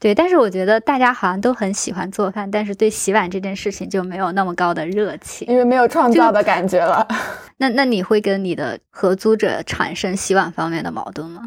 [0.00, 7.06] 对，但是我觉得大家好像都很喜欢做饭，但是对洗碗这件事情就没有那么高的热情，因为没有创造的感觉了。
[7.58, 11.42] 那那你会跟你的合租者产生洗碗方面的矛盾吗？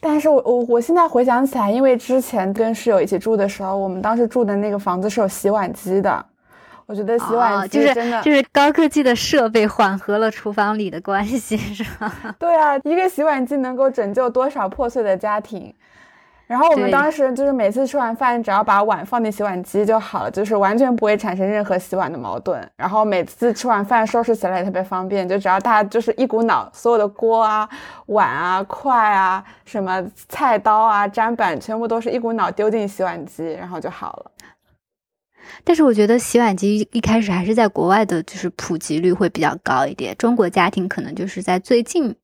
[0.00, 6.24] 但是我我我现在回想起来，因为之前跟室友一起住的时候，我们当时住的那个房子是有洗碗机的。
[6.86, 12.12] 我觉得洗碗机真的就是高科技的设备缓和了厨房里的关系，是吧？
[12.36, 15.72] 对啊，一个洗碗机能够拯救多少破碎的家庭。
[16.50, 22.68] 然后我们当时就是每次吃完饭，只要把碗放进洗碗机就好了，就是完全不会产生任何洗碗的矛盾。
[22.76, 27.68] 然后每次吃完饭收拾起来也特别方便，就只要大家就是一股脑，所有的锅啊、
[28.06, 34.32] 碗啊、筷啊、什么菜刀啊、砧板，全部都是一股脑丢进洗碗机，然后就好了。
[35.62, 40.16] 但是我觉得洗碗机一开始还是在国外的，就是普及率会比较高一点。
[40.18, 42.16] 中国家庭可能就是在最近。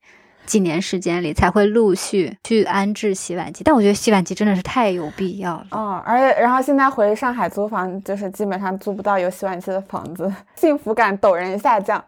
[0.47, 5.67] 几年时间里才会陆续去安置洗碗机，但我觉得洗碗机真的是太有必要了。
[5.73, 12.03] 嗯，而且然后现在回上海租房，就是基本上租不到有洗碗机的房子， 幸福感陡然下降。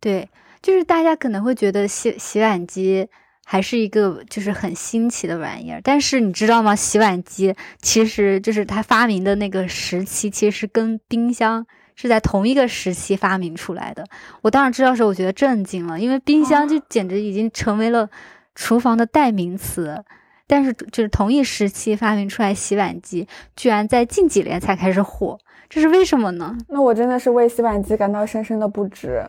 [0.00, 0.28] 对，
[0.62, 3.08] 就是大家可能会觉得洗洗碗机
[3.44, 6.76] 还是一个就是很新奇的玩意儿，但是你知道吗？
[6.76, 11.66] 洗碗机其实就是它发明的那个时期，其实跟冰箱。
[12.00, 14.04] 是在同一个时期发明出来的。
[14.40, 18.08] 我当时知道时候，我觉得震惊了，因为冰箱就简直已经成为了
[18.54, 20.04] 厨房的代名词。
[20.46, 23.26] 但是，就是同一时期发明出来洗碗机，
[23.56, 25.36] 居然在近几年才开始火，
[25.68, 26.56] 这是为什么呢？
[26.68, 29.28] 那我真的是为洗碗机感到深深的不值。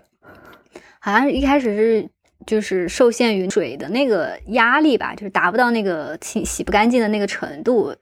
[1.00, 2.10] 好像一开始是
[2.46, 7.96] 就是受限于水的那个压力吧，就是达不到那个清洗不干净的那个程度。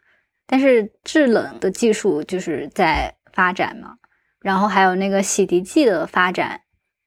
[0.46, 3.96] 但是制冷的技术就是在发展嘛。
[4.42, 6.62] 然后还有那个洗涤剂的发展，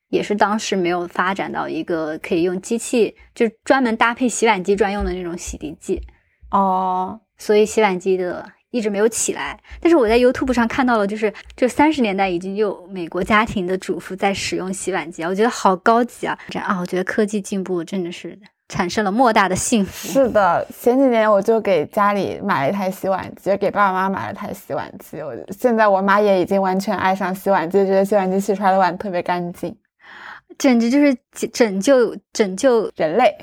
[0.08, 6.02] 也是当时没有发展到一个可以用机器，就专门搭配洗碗机专用的那种洗涤剂
[6.50, 9.58] 哦，所以洗碗机的一直没有起来。
[9.80, 16.38] 但是我在 YouTube 上看到了，就是这三十年代已经有美国家庭的主妇在使用洗碗机，我觉得好高级啊！
[16.48, 18.38] 这啊，我觉得科技进步真的是。
[18.70, 20.08] 产生了莫大的幸福。
[20.08, 25.20] 是的，前几年我就给家里买了一台洗碗机，给爸爸妈妈买了台洗碗机。
[25.20, 29.76] 我现在我妈也已经完全爱上洗碗机，觉得洗碗机洗出来的碗特别干净，
[30.56, 31.14] 简直就是
[31.52, 33.36] 拯救拯救人类。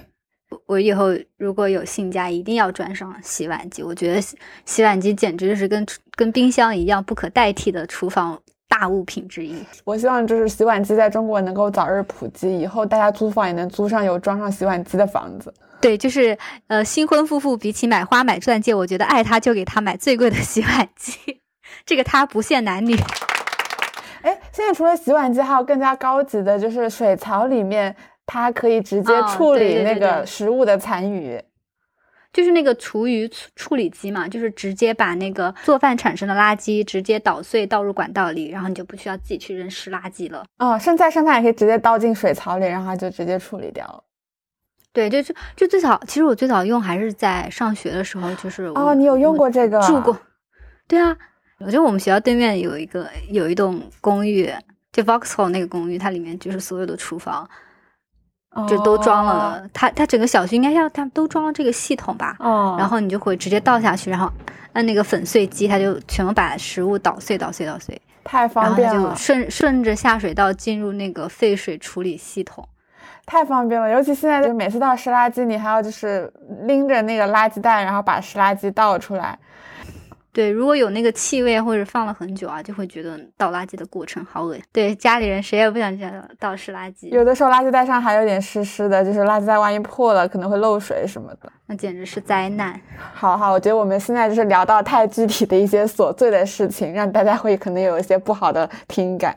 [0.65, 1.07] 我以后
[1.37, 3.83] 如果有新家，一定要装上洗碗机。
[3.83, 4.21] 我觉得
[4.63, 8.39] 洗碗机简直就是跟跟冰箱一样不可代替的厨房。
[8.67, 15.53] 大物品之一，我希望就是洗碗机在中国能够早日普及，以后大家租房也能租上有装上洗碗机的房子。
[15.79, 16.37] 对，就是
[16.67, 21.41] 呃，新婚夫妇比起买花买钻戒，我觉得爱他就给他买最贵的洗碗机，
[21.85, 22.95] 这个他不限男女。
[24.21, 27.95] 哎，现在除了洗碗机，还有更加高级的，就是水槽里面
[28.25, 31.41] 它可以直接处理那个食物的残余。
[32.37, 40.45] 就是那个厨余处理机嘛，就是直接把那个做饭产生的垃圾直接捣碎倒入管道里，然后你就不需要自己去扔湿垃圾了。
[40.59, 44.03] 哦，剩菜剩饭也可以直接倒进水槽里，然后就直接处理掉了。
[44.93, 49.81] 对，就就就最早，其实我最早用还是在上学的时候，就是哦，你有用过这个？
[49.81, 50.15] 住过。
[50.87, 51.17] 对啊，
[51.57, 54.47] 我觉得我们学校对面有一个有一栋公寓，
[54.91, 57.49] 就 Vauxhall 那个公寓，它里面就是所有的厨房。
[58.65, 62.35] 就都装了，它它整个小区应该要它都装了这个系统吧？
[62.39, 64.31] 哦，然后你就会直接倒下去，然后
[64.73, 69.09] 按那个粉碎机，它就全部把食物捣碎、捣碎、捣碎，太方便了。
[69.09, 72.67] 就顺顺着下水道进入那个废水处理系统，
[73.25, 73.89] 太方便了。
[73.89, 76.31] 尤其现在就每次倒湿垃圾，你还要就是
[76.63, 79.37] 拎着那个垃圾袋，然后把湿垃圾倒出来。
[80.37, 84.63] 对，如果有那个气味或者放了很久啊，就会觉得倒垃圾的过程好恶心。
[84.71, 87.09] 对，家里人谁也不想见倒湿垃圾。
[87.09, 92.79] 有的时候垃圾袋上还有点湿湿的，就是垃圾袋万一破了，可能会漏水什么的，那简直是灾难。
[93.15, 99.35] 好好，我觉得我们现在就是聊到太具体的一些琐碎的事情，让大家会可能有一些不好的听感。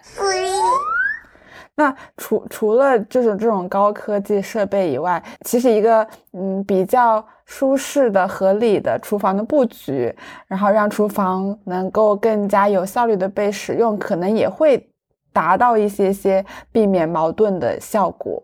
[1.81, 10.14] 那除除了这种这种高科技设备以外，其实一个嗯比较舒适的、合理的厨房的布局，
[10.47, 14.87] 然后让厨房能够更加有效率的被使用，可能也会
[15.33, 18.43] 达到一些些避免矛盾的效果。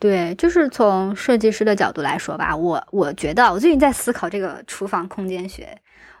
[0.00, 5.68] 对，就是从设计师的角度来说吧，我我觉得我最近在思考这个厨房空间学，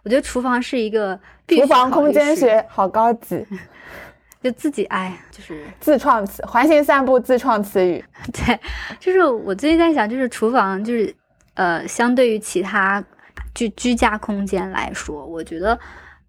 [0.04, 3.44] 我觉得厨房是一个厨房空间学好高级。
[4.42, 8.04] 就自己哎，就是自创词，环形散步自创词语。
[8.32, 8.58] 对，
[9.00, 11.14] 就是我最近在想，就是厨房，就是
[11.54, 13.02] 呃，相对于其他
[13.54, 15.78] 居居家空间来说，我觉得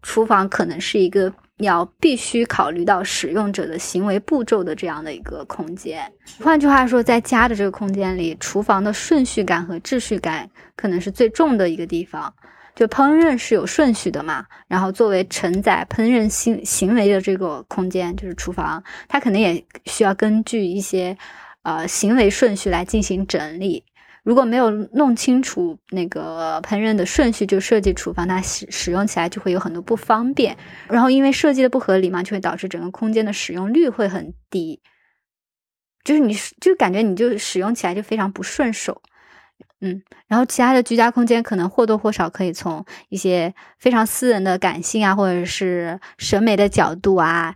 [0.02, 6.02] 厨房可能是一个要必须考虑到使用者的行为步骤的这样的一个空间。
[6.42, 12.34] 换句话说，在家的这个空间里，厨房的顺序感和秩序感可能是最重的一个地方。
[12.78, 21.18] 就烹饪是有顺序的嘛，然后作为承载烹饪行行为的这个空间，就是厨房，它可能也需要根据一些
[21.64, 23.84] 呃行为顺序来进行整理。
[24.22, 30.56] 如果没有弄清楚那个烹饪的顺序，就设计厨房，它使使用起来就会有很多不方便。
[30.88, 34.80] 然后因为设计的不合理嘛，就会导致整个空间的使用率会很低，
[36.04, 39.02] 就是你就感觉你就使用起来就非常不顺手。
[39.82, 47.56] 嗯，然后其他的居家空间可能或多或少可以从一些非常私人的感性啊，或者是审美的角度啊。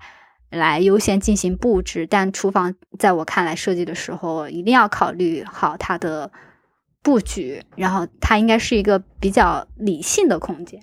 [0.52, 6.30] 来优先进行布置，但厨房在我看来设计的时候，一定要考虑好它的
[7.02, 10.82] 布局，然后它应该是一个比较理性的空间。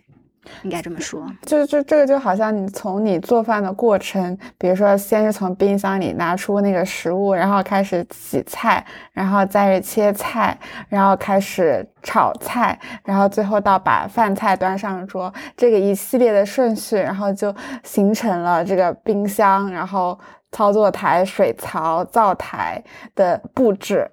[0.62, 10.56] 应该这么说，就就这个就好像你从你做饭的过程，比如说先是从冰箱里拿出那个食物，然后开始洗菜，然后再是切菜，
[10.88, 20.18] 然后开始炒菜，然后最后到把饭菜端上桌，这个一系列的顺序，然后就形成了这个冰箱，然后
[20.52, 22.82] 操作台、水槽、灶台
[23.14, 24.10] 的布置。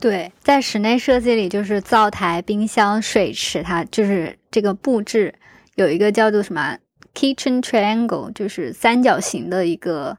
[0.00, 5.34] 对，在室内设计里，就是灶台、冰箱、水池，它就是这个布置
[5.74, 6.78] 有一个叫做什么
[7.14, 10.16] kitchen triangle，就是三角形的一个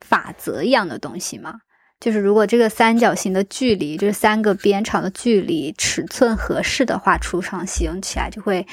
[0.00, 1.60] 法则一样的东西嘛。
[2.00, 8.66] 就是如果这个三角形的距离，就是三个边长的距离尺寸合适的话，厨房使用起来就会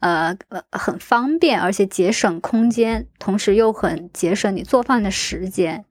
[0.00, 5.84] 呃呃很方便，而且节省空间，同时又很节省你做饭的时间。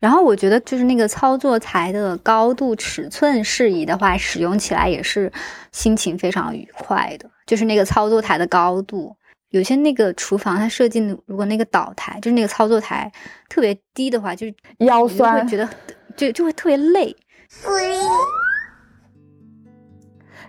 [0.00, 5.32] 然后我觉得，就是那个操作台的高度尺寸适宜的话，使用起来也是
[5.72, 7.28] 心情非常愉快的。
[7.46, 9.16] 就是那个操作台的高度，
[9.50, 13.10] 有些那个厨房它设计，如果那个岛台就是那个操作台
[13.48, 14.46] 特别低的话，就
[14.78, 15.68] 腰酸，会觉得
[16.16, 17.16] 就就会特别累。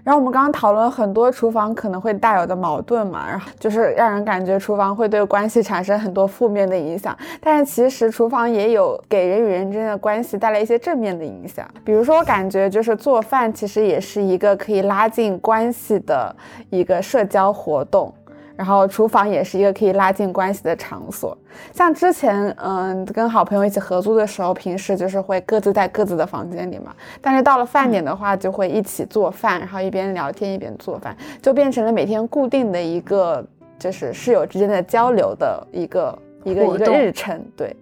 [0.09, 7.15] 然后我们刚刚讨论很多厨房可能会带有的矛盾嘛，然后就是让人感觉厨房会对关系产生很多负面的影响。
[7.39, 11.63] 但是其实厨房也有给人与人之间的关系带来一些正面的影响。
[11.85, 16.35] 比如说，我感觉就是做饭其实也是一个可以拉近关系的
[16.71, 18.11] 一个社交活动。
[18.59, 21.37] 然后厨房也是一个可以拉近关系的场所，
[21.71, 33.41] 像之前嗯跟好朋友一起合租的时候，平时就是会各自在各自的房间里嘛，但是到了饭点的话，就会一起做饭，然后一边聊天一边做饭，就变成了每天固定的一个
[33.79, 37.73] 就是室友之间的交流的一个一个一个日程，对。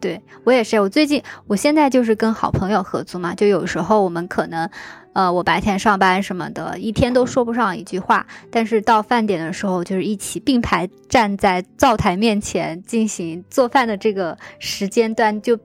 [0.00, 4.68] 对我也是，我最近我现在就是跟好朋友合租嘛，就有时候我们可能，
[5.14, 15.58] 呃，我白天上班什么的，一天都说不上一句话，但是到饭点的时候，就是一起并排站在灶台面前进行做饭的这个时间段，就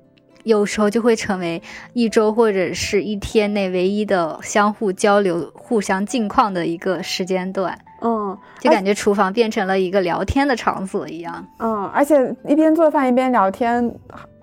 [0.44, 1.62] 有时候就会成为
[1.94, 7.78] 一周或者是一天内唯一的相互交流、互相近况的一个时间段。
[8.02, 11.46] 嗯，就感觉厨房变成了一个聊天的场所一样。
[11.58, 13.94] 嗯，而且一边做饭一边聊天，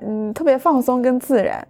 [0.00, 1.66] 嗯，特别放松跟自然。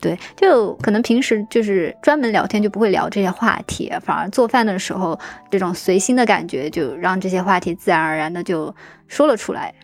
[0.00, 5.18] 对，就可能平时就是专门聊天就不会聊这些话题，反而做饭的时候
[5.50, 8.74] 这种随心的感觉，就让这些话题自然而然的就
[9.08, 9.74] 说了出来。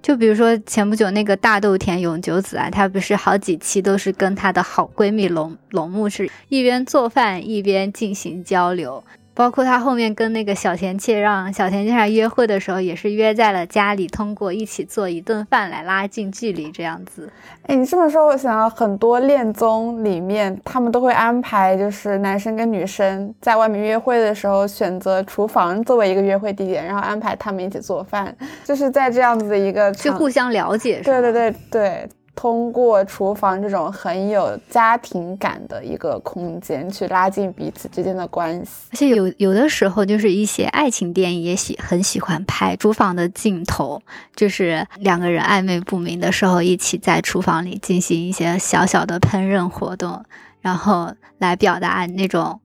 [0.00, 9.02] 就比如说前不久那个大豆田永久子啊，她不是好几期都是跟她的好闺蜜龙龙木是一边做饭一边进行交流。
[9.38, 17.30] 包括他后面跟那个小田切让小田切让约会的时候，也是约在了家里，通过一起做一顿饭来拉近距离，这样子。
[17.62, 31.00] 哎，你这么说，我想到很多恋综里面，他们都会安排，就是男生跟女生在外面约会的时候，选择厨房作为一个约会地点，然后安排他们一起做饭，就是在这样子的一个去互相了解。
[31.04, 32.08] 对对对对。
[32.38, 38.70] 通过厨房这种很有家庭感的一个空间，去拉近彼此之间的关系。
[38.92, 44.00] 而且有有的时候，就是一些爱情电影也喜很喜欢拍厨房的镜头，
[44.36, 50.24] 就是两个人暧昧不明的时候，一起在厨房里进行一些小小的烹饪活动，
[50.60, 52.60] 然后来表达那种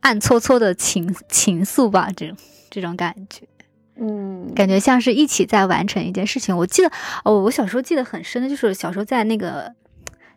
[0.00, 2.34] 暗搓搓的情情愫吧，这种
[2.70, 3.46] 这种感觉。
[4.02, 6.56] 嗯，感觉像是一起在完成一件事情。
[6.56, 6.90] 我记得
[7.24, 9.72] 哦，我小时候记得很深的就是小时候在那个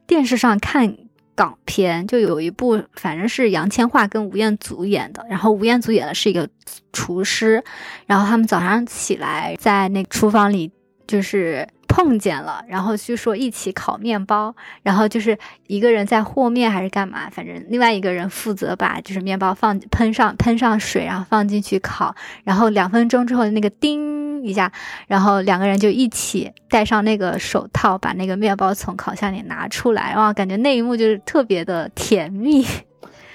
[0.06, 0.96] 电视上看
[1.34, 6.48] 港片，就有一部反正是杨千嬅跟吴彦祖演的，然后吴彦祖演的是一个
[6.94, 7.64] 厨师，
[8.06, 10.72] 然后他们早上起来在那厨房里
[11.08, 11.68] 就是。
[11.96, 15.38] 碰见了，然后就说一起烤面包，然后就是
[15.68, 24.70] 一个人在和面还是干嘛，反正另外一个人负责把就是面包放喷上喷上水，然后放进去烤，然后两分钟之后那个叮一下，
[25.08, 32.66] 然后两个人就一起戴上那个手套，把那个面包从烤箱里拿出来，哇，感觉那一幕就是特别的甜蜜。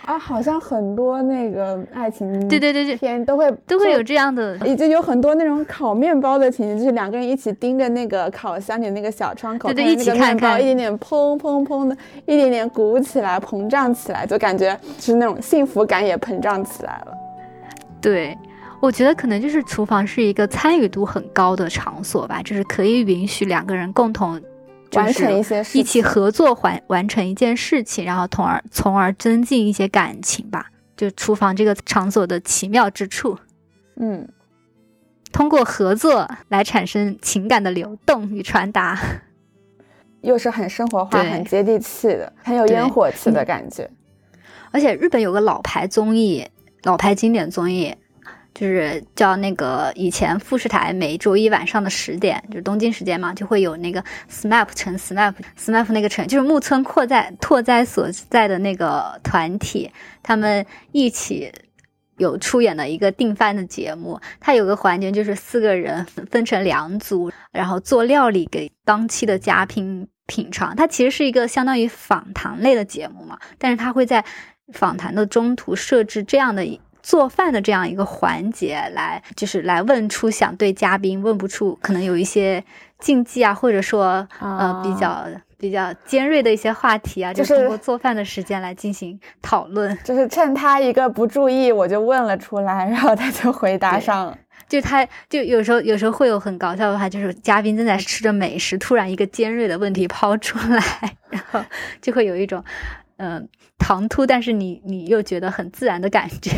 [0.04, 11.96] 啊，好像很多那个爱情对对对对片都会都会有这样的，已经有很多那种烤面包的情节，就是两个人一起盯着那个烤箱里那个小窗口，对对，一起看看，一点点砰砰砰的，
[12.26, 17.12] 一点点鼓起来，膨胀起来，就感觉就是那种幸福感也膨胀起来了。
[18.00, 18.36] 对，
[18.80, 24.40] 我觉得可能就是厨房是一个参与度很高的场所吧，就是可以允许两个人共同。
[24.94, 30.66] 完成一些事一起合作完完成一件事情，然后从而从而增进一些感情吧。
[30.96, 33.38] 就厨房这个场所的奇妙之处，
[33.96, 34.28] 嗯，
[35.32, 38.98] 通过合作来产生情感的流动与传达，
[40.20, 43.90] 又是很生活化、很接地气的，很有烟火气的感觉。
[44.72, 46.46] 而且日本有个老牌综艺，
[46.82, 47.94] 老牌经典综艺。
[48.52, 59.90] 就是叫那个以前富士台每周一晚上的十点，就是东京时间嘛，就会有那个 SMAP 城 SMAP SMAP 那个城，就是木村拓哉拓哉所在的那个团体，
[60.22, 61.50] 他们一起
[62.18, 64.20] 有出演的一个订饭的节目。
[64.40, 70.74] 它有个环节就是四个人分成两组，然后做料理给当期的嘉宾品尝。
[70.74, 74.24] 它其实是一个相当于访谈类的节目嘛，但是它会在
[74.74, 76.66] 访谈的中途设置这样的。
[77.10, 82.64] 做饭的这样一个环节，来就是来问出想对嘉宾问不出，可能有一些
[83.00, 85.26] 禁忌啊，或者说呃比较
[85.58, 89.98] 比较尖锐的一些话题啊，就是通过做饭的时间来进行讨论。
[90.04, 94.38] 就是趁他一个不注意，我就问了出来，然后他就回答上了。
[94.68, 101.60] 就他就有时候有时候会有很搞笑的话，就是嘉宾正在吃着美食，突然一个尖锐的问题抛出来， 然后
[102.00, 102.62] 就会有一种
[103.16, 103.48] 嗯。
[103.82, 106.50] 唐突，但是你你又觉得很自然的感觉，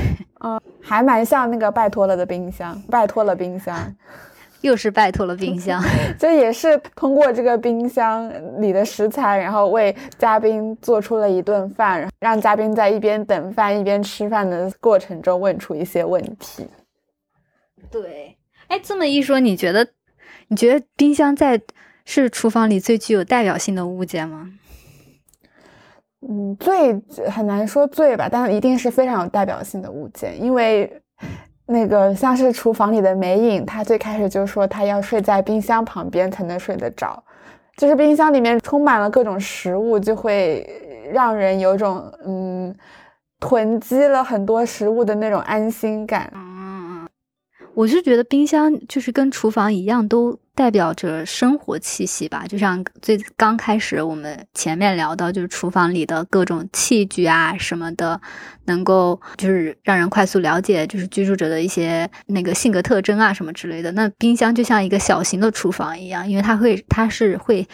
[0.45, 3.95] 嗯，还蛮像那个拜托了的冰箱，拜托了冰箱，
[4.63, 5.83] 又是拜托了冰箱，
[6.19, 8.31] 这也是通过这个冰箱
[8.61, 16.67] 里的食材，然后为嘉宾做出了一顿饭，让嘉宾在一边等饭一边吃饭的过程中问出一些问题。
[17.91, 18.37] 对，
[18.69, 19.87] 哎，这么一说，你觉得
[20.49, 21.61] 你觉得冰箱在
[22.05, 24.51] 是厨房里最具有代表性的物件吗？
[26.29, 26.93] 嗯，最
[27.29, 30.91] 很难说最吧，但一定是非常有代表性的物件，因为
[31.67, 37.23] 那个像是厨房里的美影，他最开始就说他要睡在冰箱旁边才能睡得着，
[37.77, 40.65] 就是冰箱里面充满了各种食物，就会
[41.13, 42.75] 让人有种嗯
[43.41, 46.33] 囤积了很多食物的那种安心感。
[47.75, 52.45] 我是觉得冰箱就是跟厨房一样，都代表着生活气息吧。
[52.47, 58.21] 就像最刚开始我们前面聊到，就是厨房里的各种器具啊什么的，
[58.67, 63.91] 能够就是让人快速了解就是居住者的一些那个性格特征啊什么之类的。
[63.93, 67.67] 那冰箱就像一个小型的厨房一样，因为它会它是会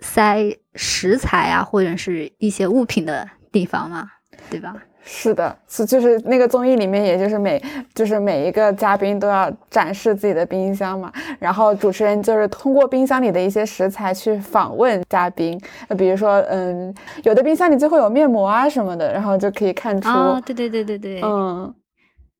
[0.00, 4.08] 塞食材啊或者是一些物品的地方嘛，
[4.50, 4.74] 对吧？
[5.10, 7.62] 是的，是就是那个综艺里面，也就是每
[7.94, 15.58] 就是每一个嘉宾都要展示自己的冰箱嘛，然后主持人就是通过冰箱里的一些食材去访问嘉宾，
[15.88, 20.08] 那比如说，嗯，有的冰箱里就会有面膜啊什么的，然后就可以看出，
[20.44, 21.74] 对对对对对，嗯。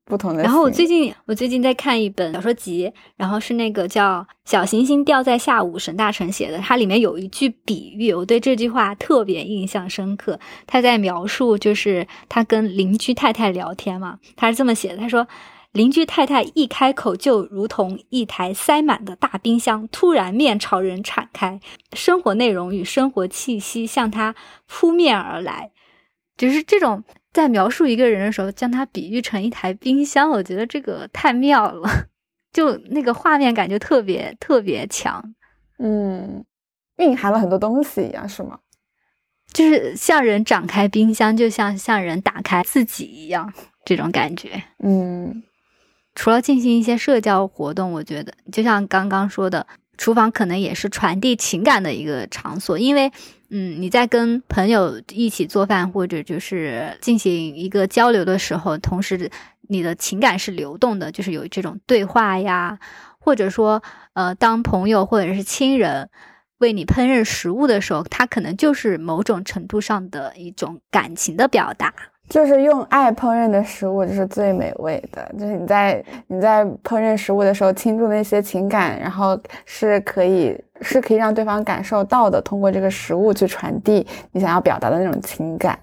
[0.09, 0.43] 不同的。
[0.43, 6.59] 然后我最近我最近在看一本小说集，然后是那个叫《小行星掉在下午》，沈大成写的。
[6.59, 10.41] 它里面有一句比喻，我对这句话特别印象深刻。
[10.67, 15.29] 他在描述就是他跟邻居太太聊天嘛，他是这么写的：他说，
[15.73, 21.61] 邻居太太一开口就如同一台塞满的大冰箱，突然面朝人敞开，
[21.93, 24.35] 生活内容与生活气息向他
[24.67, 25.71] 扑面而来，
[26.37, 27.05] 就是这种。
[27.33, 31.89] 在描述一个人的时候，将他比喻成一台冰箱，我觉得这个太妙了，
[32.53, 35.23] 就那个画面感就特别特别强，
[35.79, 36.45] 嗯，
[36.97, 38.59] 蕴含了很多东西一样，是吗？
[39.53, 43.53] 就是像人展开冰箱，就像像人打开自己一样，
[43.85, 44.63] 这种感觉。
[44.83, 45.43] 嗯，
[46.15, 49.67] 除了进行一些社交活动，我觉得就像刚刚说的，
[49.97, 53.13] 厨房可能也是传递情感的一个场所，因为。
[53.51, 59.31] 嗯，你在跟朋友一起做饭，或者就是进行一个交流的时候，同时
[59.69, 62.79] 你的情感是流动的，就是有这种对话呀，
[63.19, 63.83] 或者说，
[64.13, 66.11] 呃，当朋友或者是亲人
[66.59, 71.95] 为你烹饪食物的时候，他可能就是某种程度上的一种感情的表达。
[72.29, 75.33] 就是用爱烹饪的食物，就是最美味的。
[75.39, 85.79] 就是你在你在烹饪食物的时候倾注那些情感，然后是可以是可以让对方感受到的，通过这个食物去传递你想要表达的那种情感。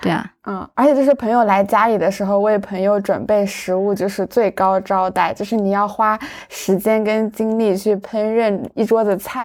[0.00, 6.18] 对啊，嗯，而且就是朋友来家里的时候，为朋友准备食物就是最高招待，就是你要花
[6.50, 9.42] 时间跟精力去烹饪一桌子菜。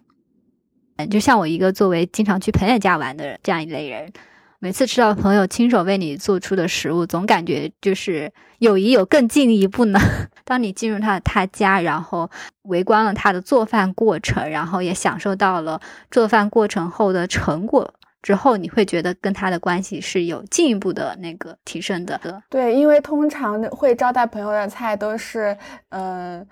[1.10, 4.12] 就像我一个作为经常去朋友家玩的这样一类人。
[4.62, 9.98] 每次吃到朋友亲手为你做出的食物，总感觉就是友谊有更进一步呢。
[10.44, 12.30] 当你进入他的他家，然后
[12.64, 15.80] 围观了他的做饭过程，然后也享受到了
[16.12, 22.20] 做饭过程后的成果之后，你会觉得跟他的关系是有进一步的那个提升的。
[22.50, 25.58] 对，因为通常会招待朋友的菜都是
[25.88, 26.46] 嗯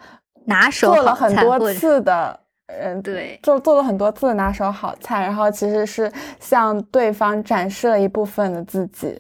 [0.46, 2.40] 拿手做了很多次的。
[2.68, 9.20] 嗯，对，做做了很多次的拿手好菜，然后其实是向对方展示了一部分的自己。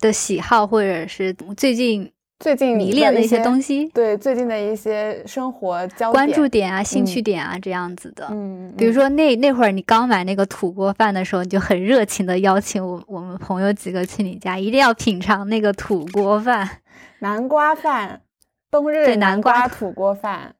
[0.00, 8.28] 的喜好，或者是最近最近迷恋的一些东西，对最近的一些生活焦关注点啊、兴趣点啊这样子的。
[8.30, 16.68] 嗯，比如说那那会儿你刚买那个土锅饭的时候，你就很热情的邀请我我们朋友几个去你家，一定要品尝那个土锅饭、
[17.18, 18.22] 南瓜饭、
[18.70, 20.54] 冬日南瓜土锅饭、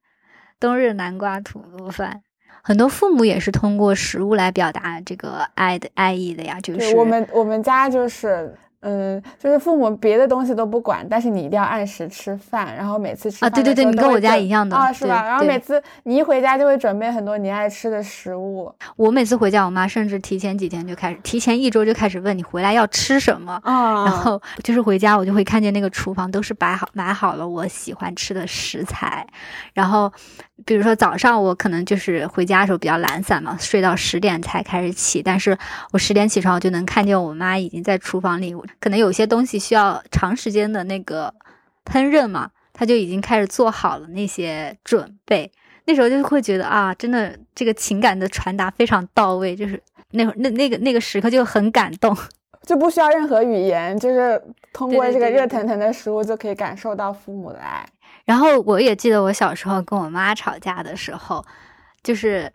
[0.59, 2.23] 冬日南瓜土锅饭。
[2.69, 8.55] 很多父母也是通过食物来表达这个爱的爱意的呀，就是我们我们家就是。
[8.81, 15.25] 嗯，就是父母别的东西都不管，但是你一定要按时吃饭，然后每次吃啊，对对对，你跟我家一样的啊，是吧？
[15.27, 18.73] 然后每次你一回家就会准备很多你爱吃的食物。
[18.95, 24.05] 我每次回家，我妈甚至提前几天就开始，提前一周就开始问你回来要吃什么啊。
[24.05, 29.27] 然后就是回家，我就会看见那个厨房都是摆好买好了我喜欢吃的食材。
[29.75, 30.13] 然后
[30.65, 35.59] 比如说早上我可能就是回家的时候比较懒散嘛，睡到十点才开始起，但是
[35.91, 38.55] 我十点起床，我就能看见我妈已经在厨房里。
[38.81, 41.33] 可能有些东西需要长时间的那个
[41.85, 45.51] 烹饪嘛，他就已经开始做好了那些准备。
[45.87, 52.17] 那时候就会觉得啊，真的这个情感的传达非常到位，就是那会儿那那个那个时刻就很感动，
[52.67, 54.43] 就不需要任何语言，就是
[54.73, 57.87] 通过这个热腾腾的食物就可以感受到父母的爱。
[58.25, 61.45] 然后我也记得我小时候跟我妈吵架的时候，
[62.03, 62.53] 就是。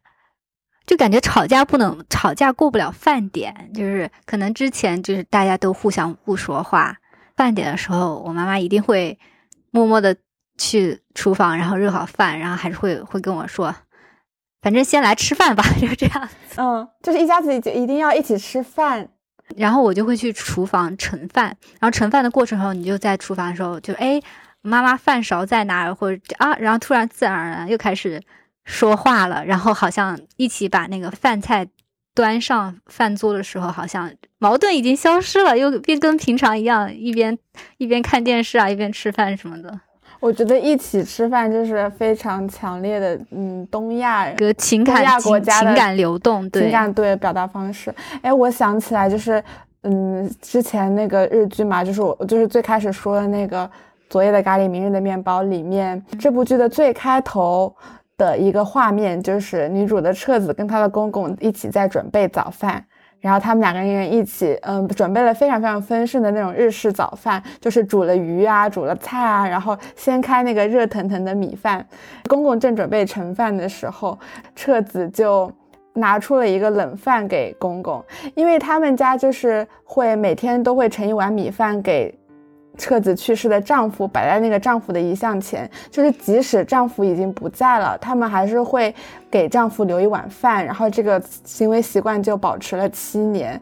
[0.85, 6.97] 就感觉吵架不能吵架过不了饭点，就是可能之前就是大家都互相不说话，
[7.37, 9.17] 饭点的时候，我妈妈一定会
[9.71, 10.15] 默默的
[10.57, 13.73] 去厨房，然后热好饭，然后还是会会跟我说，
[14.61, 16.29] 反正先来吃饭吧， 就这样。
[16.57, 19.07] 嗯，就是一家子就一定要一起吃饭，
[19.55, 21.45] 然后我就会去厨房盛饭，
[21.79, 24.21] 然后盛饭的过程中，你就在厨房的时候就哎，
[24.61, 28.21] 妈妈饭勺在哪儿，或者啊，然后突然自然而然又开始。
[28.65, 31.67] 说话了，然后好像一起把那个饭菜
[32.15, 37.37] 端上饭桌的时候，好像矛盾已经消失了，又变跟平常一样，一边
[37.77, 39.79] 一边看电视啊，一边吃饭什么的。
[40.19, 47.93] 我觉得一起吃饭就是非常强烈的，嗯，东亚个情感国家情感流动，情感对表达方式。
[48.21, 49.43] 哎，我想起来就是，
[49.81, 53.69] 嗯，之前那个日剧嘛，就是我就是最开始说的那个
[54.09, 57.75] 昨夜的咖喱，明日的面包里面，这部剧的最开头。
[58.17, 62.85] 的一个画面就是女主的彻子跟她的公公一起在准备早饭，
[63.19, 71.85] 然后他们两个人一起，嗯，准备了非常非常丰盛的那种日式早饭，就是煮了鱼啊，煮了菜啊，然后掀开那个热腾腾的米饭，
[72.27, 74.17] 公公正准备盛饭的时候，
[74.55, 75.51] 彻子就
[75.93, 78.03] 拿出了一个冷饭给公公，
[78.35, 82.13] 因为他们家就是会每天都会盛一碗米饭给。
[82.77, 88.93] 彻子去世的丈夫摆在那个丈夫的遗像前，就是即使丈夫已经不在了，他们还是会
[89.29, 93.61] 给丈夫留一碗饭，然后这个行为习惯就保持了七年。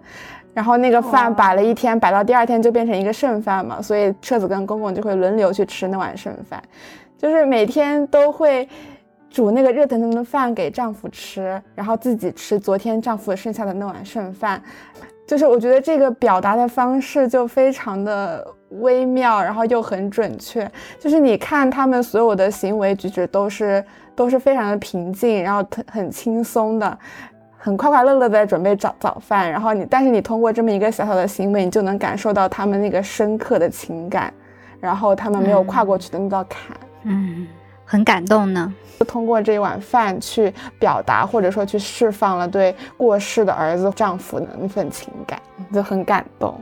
[0.53, 6.61] 然后那个饭摆了一天，摆到第二天就变成一个剩饭嘛，所以彻子跟公公就会轮流去吃那碗剩饭，
[7.17, 8.67] 就是每天都会
[9.29, 14.61] 煮那个热腾腾的饭给丈夫吃，然后自己吃昨天丈夫剩下的那碗剩饭。
[15.31, 18.45] 就是我觉得这个表达的方式就非常的
[18.81, 20.69] 微妙，然后又很准确。
[20.99, 23.81] 就是你看他们所有的行为举止都是
[24.13, 26.99] 都是非常的平静，然后很很轻松的，
[27.57, 29.49] 很快快乐乐的在准备早早饭。
[29.49, 34.33] 然后你，但是你通过这么一个小小的行为，你就能感受到他们那个深刻的情感，
[34.81, 36.75] 然后他们没有跨过去的那道坎。
[37.03, 37.47] 嗯。
[37.91, 45.37] 很感动呢，就通过这一碗饭去表达，或者说去释放了对过世的儿子、丈夫的那份情感，
[45.73, 46.57] 就很感动。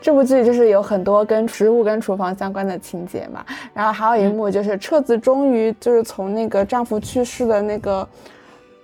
[0.00, 8.08] 这部剧就是有很多跟食物、跟厨房相关的情节嘛，然后还有一幕就是彻子终于就是从那个丈夫去世的那个。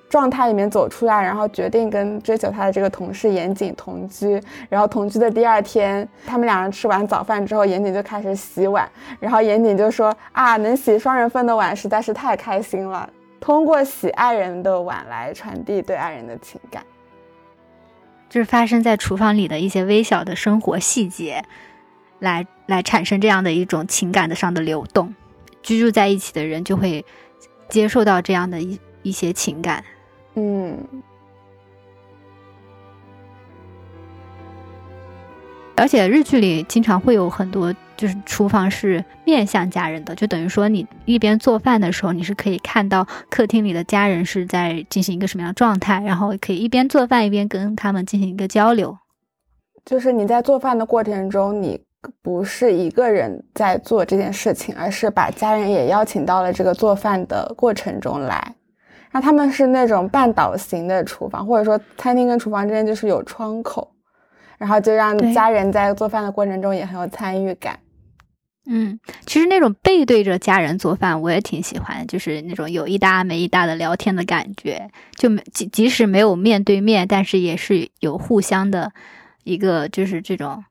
[0.09, 4.41] 状态里面走出来，然后决定跟追求他的这个同事严谨同居。
[4.69, 8.89] 然后同居的第二天，他们两人吃完早饭之后，严谨就开始洗碗。
[9.19, 13.09] 然后严谨就说：“啊，能洗双人份的碗实在是太开心了。”
[13.41, 16.83] 通过洗爱人的碗来传递对爱人的情感，
[18.29, 21.45] 就是发生在厨房里的一些微小的生活细节，
[22.19, 25.15] 来来产生这样的一种情感的上的流动。
[25.63, 27.05] 居住在一起的人就会
[27.69, 29.85] 接受到这样的一一些情感。
[30.39, 30.79] 嗯，
[35.77, 48.99] 而且日剧里经常会有很多，就是厨房是面向家人的，就等于说你一边做饭的时候，你是可以看到客厅里的家人是在进行一个什么样的状态，然后可以一边做饭一边跟他们进行一个交流。
[49.87, 51.81] 就是你在做饭的过程中，你
[52.21, 58.55] 不是一个人在做这件事情，而是把家人也邀请到了这个做饭的过程中来。
[59.11, 63.93] 然后他们是那种半岛型的厨房，或者说餐厅跟厨房之间就是有窗口。
[64.59, 67.79] 然后就让家人在做饭的过程中也很有参与感。
[68.65, 74.91] 嗯，其实那种背对着家人做饭，我也挺喜欢，就是那种有一搭没一搭的聊天的感觉。
[75.15, 78.91] 就即即使没有面对面，但是也是有互相的
[79.45, 80.65] 一个就是这种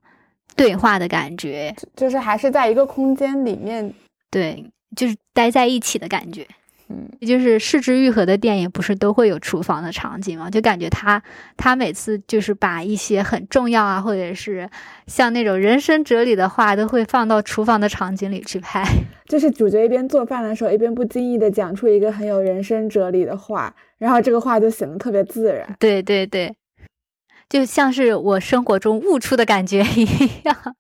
[0.56, 3.94] 对话的感觉，就是还是在一个空间里面，
[4.32, 6.48] 对，就是待在一起的感觉。
[6.88, 10.50] 嗯，就是视之愈合的电影，不是都会有厨房的场景吗？
[10.50, 11.22] 就感觉他
[11.58, 14.70] 他每次就是把一些很重要啊，或者是
[15.08, 18.84] 像那种人生哲理的话，都会放到厨房的场景里去拍。
[19.28, 25.76] 就是主角一边做饭的时候，一边不经意的讲出一个很有人生哲理的话，然后这个话就显得特别自然。
[25.80, 26.56] 对对对，
[27.50, 30.06] 就像是我生活中悟出的感觉一
[30.44, 30.76] 样。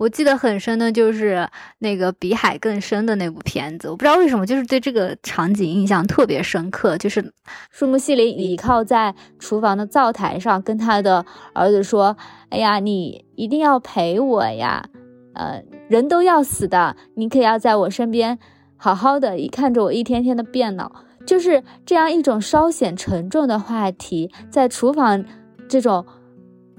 [0.00, 1.46] 我记得很深的就是
[1.80, 6.96] 那个比海更深的那部片子，我不知道为什么，就是对这个场景印象特别深刻。
[6.96, 7.30] 就是
[7.70, 12.16] 树木希林倚靠在厨房的灶台上，跟他的儿子说
[12.48, 14.86] ：“哎呀，你一定要陪我呀，
[15.34, 18.38] 呃，人都要死的，你可要在我身边
[18.78, 20.90] 好好的，一看着我一天天的变老。”
[21.26, 25.22] 就是这样一种稍显沉重的话题，在厨房
[25.68, 26.06] 这种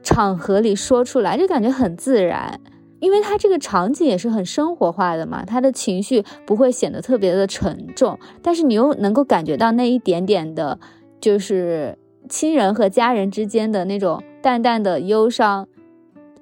[0.01, 2.59] 场合里说出来，就感觉很自然。
[3.01, 10.79] 因为他这个场景也是很生活化的嘛，他的情绪不会显得特别的沉重，但是你又能够感觉到那一点点的，
[11.19, 11.97] 就是
[12.29, 15.67] 亲人和家人之间的那种淡淡的忧伤。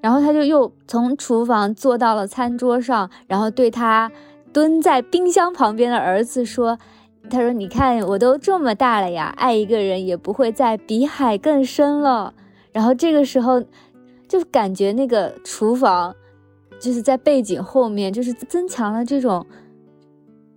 [0.01, 4.11] 然后他就又从厨房坐到了餐桌上，然后对他
[4.51, 6.77] 蹲在冰箱旁边的儿子说
[7.29, 12.33] ：“他说，你看我都这么大了呀，爱一个人也不会再比海更深了。”
[12.71, 13.63] 然后这个时候
[14.27, 16.13] 就感觉那个厨房。
[16.79, 19.45] 就是在背景后面，就是增强了这种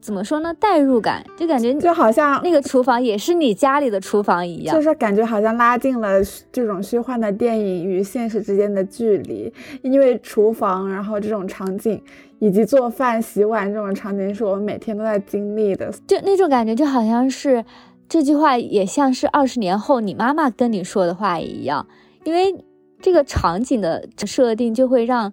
[0.00, 0.52] 怎么说呢？
[0.54, 6.20] 代入感，就感觉就好像那个厨房也是你家里的厨房一样，就是感觉好像拉近了
[6.50, 9.52] 这种虚幻的电影与现实之间的距离。
[9.82, 12.02] 因为厨房，然后这种场景
[12.40, 15.92] 以及做饭、洗碗这种场景，是我们每天都在经历的。
[16.06, 17.64] 就那种感觉，就好像是
[18.08, 21.86] 这句话也像是二十年后你妈妈跟你说的话一样，
[22.24, 22.52] 因为
[23.00, 25.32] 这个场景的设定就会让。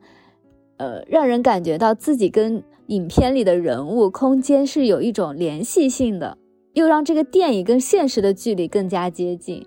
[0.80, 6.38] 呃，让人感觉到自己跟影片里的人物、空间是有一种联系性的，
[6.74, 9.66] 又让这个电影跟现实的距离更加接近，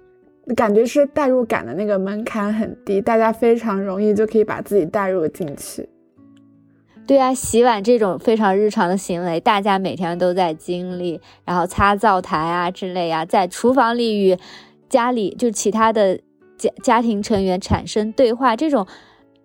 [0.57, 5.87] 感觉是代入感的那个门槛很低，大家非常容易就可以把自己代入进去。
[7.07, 14.39] 对啊，洗碗这种非常日常的行为，大家每天都在经历，然后擦灶台啊之类啊，在厨房里与
[14.89, 16.19] 家里就其他的
[16.57, 18.87] 家家庭成员产生对话，这种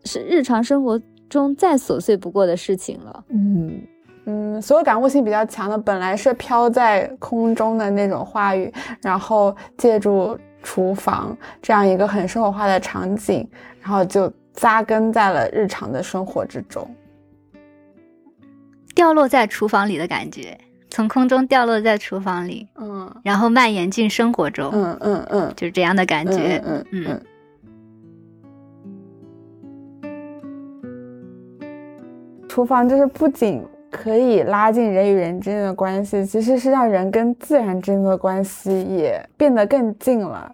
[0.05, 1.01] 是日常生活。
[1.29, 3.23] 中再琐碎不过的事情了。
[3.29, 3.81] 嗯
[4.29, 8.69] 嗯，所有感悟性比较强的，本来是飘在空中的那种话语，
[9.01, 13.47] 然后借助厨房这样一个很生活化的场景，
[13.79, 16.93] 然后就扎根在了日常的生活之中，
[18.93, 20.57] 掉落在厨房里的感觉，
[20.89, 27.21] 从空中掉落在厨房里，嗯，然后蔓延进生活中，嗯嗯嗯，就是这样的感觉，嗯嗯。
[32.57, 40.51] 厨房就是不仅可以拉近人与人之间的关系，其实是让人跟自然之间的关系也变得更近了。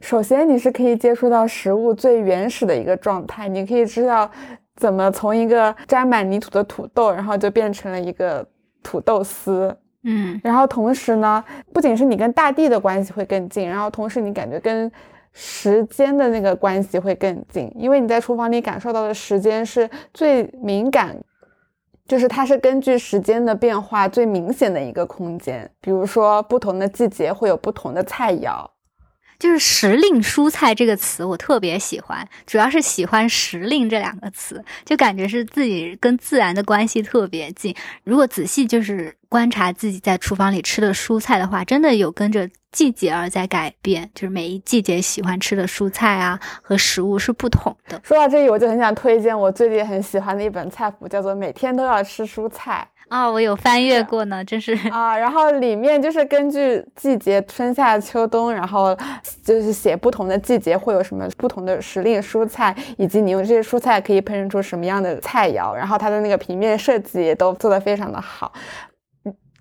[0.00, 4.30] 首先，你是可以接触到食物最原始的一个状态，你可以知道
[4.76, 8.42] 怎么从一个沾满泥土的土豆，然后就变成了一个
[8.82, 9.76] 土豆丝。
[10.04, 14.90] 嗯，然后同时呢，不仅是你跟大地的关系会更近，然后同时你感觉跟
[15.34, 21.16] 时间的那个关系会更近，因为你在厨房里感受到的时间是最敏感，
[22.06, 25.68] 就是它是根据时间的变化最明显的一个空间。
[25.80, 28.64] 比如说，不同的季节会有不同的菜肴。
[29.44, 37.76] 就是时令蔬菜这个词，我特别喜欢，主要是喜欢时令这两个词，就感觉是自己跟自然的关系特别近。
[38.04, 48.00] 如果仔细就是观察自己在厨房里吃的蔬菜的话，真的有跟着季节而在改变，就是每一季节喜欢吃的蔬菜啊和食物是不同的。
[48.02, 52.88] 说到这里，我就很想推荐我最近很喜欢的一本菜谱，叫做《每天都要吃蔬菜》。
[53.08, 55.16] 啊，我有翻阅过呢，真是啊。
[55.16, 58.96] 然后里面就是根据季节，春夏秋冬，然后
[59.44, 65.74] 就是写不同的季节会有什么不同的时令蔬菜，以及你用这些蔬菜可以烹饪出什么样的菜肴。
[65.74, 68.52] 然后它的那个平面设计也都做得非常的好。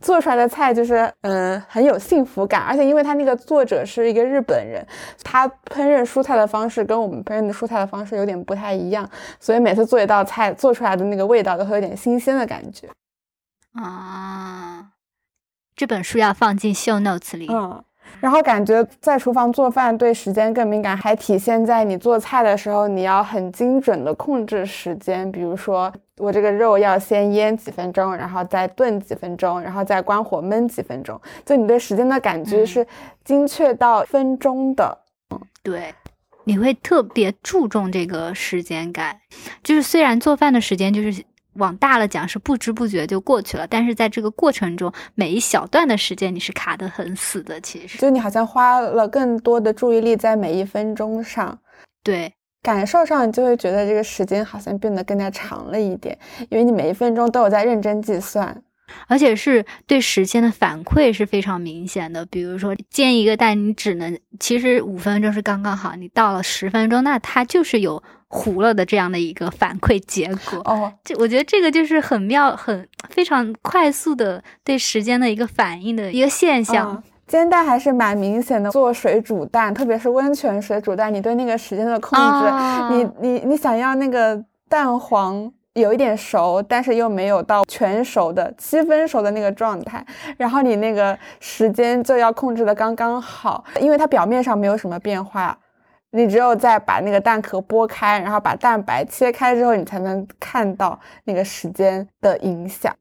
[0.01, 4.85] 做出来的菜就是，嗯，很有幸福感，而且因为他那个作者是一个日本人，
[5.23, 12.89] 他烹饪蔬菜的方式跟我们烹饪的蔬菜的方式有点不太一样，所以每次做一道菜做出来的那个味道都会有点新鲜的感觉。
[13.73, 14.91] 啊，
[15.75, 17.47] 这本书要放进 show notes 里。
[17.49, 17.83] 嗯。
[18.19, 25.29] 然后感觉在厨房做饭对时间更敏感，还体现在你做菜的时候，你要很精准的控制时间。
[25.31, 31.19] 比如说，我这个肉要先腌几分钟，然后再炖几分钟，然后再关火焖几分钟。
[31.45, 32.85] 就你对时间的感觉是
[33.25, 34.97] 精确到分钟的。
[35.31, 35.93] 嗯，对，
[36.43, 39.19] 你会特别注重这个时间感。
[39.63, 41.23] 就是虽然做饭的时间就是。
[41.55, 47.59] 往大了讲是不知不觉就过去了，但是在这个过程中，每一小段的时间你是卡得很死的。
[47.61, 51.59] 其实，就你好像花了更多的注意力在每一分钟上，
[52.03, 56.17] 对，感受上你就会觉得这个时间好像变得更加长了一点，
[56.49, 58.63] 因为你每一分钟都有在认真计算。
[59.07, 68.03] 而且是对时间的反馈是非常明显的，比如说煎一个蛋，你只能其实五分钟是刚刚好，你到了十分钟，那它就是有
[68.33, 70.59] 糊了的这样的一个反馈结果。
[70.65, 77.01] 哦，这我觉得这个就是很妙，很非常快速的对时间的一个反应的一个现象。
[77.27, 85.53] 煎蛋还是蛮明显的，做水煮蛋，特别是温泉水煮蛋，你对那个时间的控制，你你你想要那个蛋黄。
[85.75, 90.05] 有一点熟，但是又没有到全熟的七分熟的那个状态，
[90.37, 95.57] 然后你那个时间就要控制的刚刚好，因为它表面上没有什么变化，
[96.15, 102.95] 你只有在把那个蛋壳剥开，然后把蛋白切开之后，你才能看到那个时间的影响。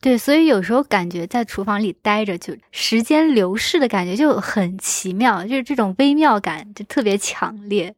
[0.00, 7.94] 对，所以有时候感觉在厨房里待着，就时间流逝的感觉就很奇妙，就是这种微妙感就特别强烈。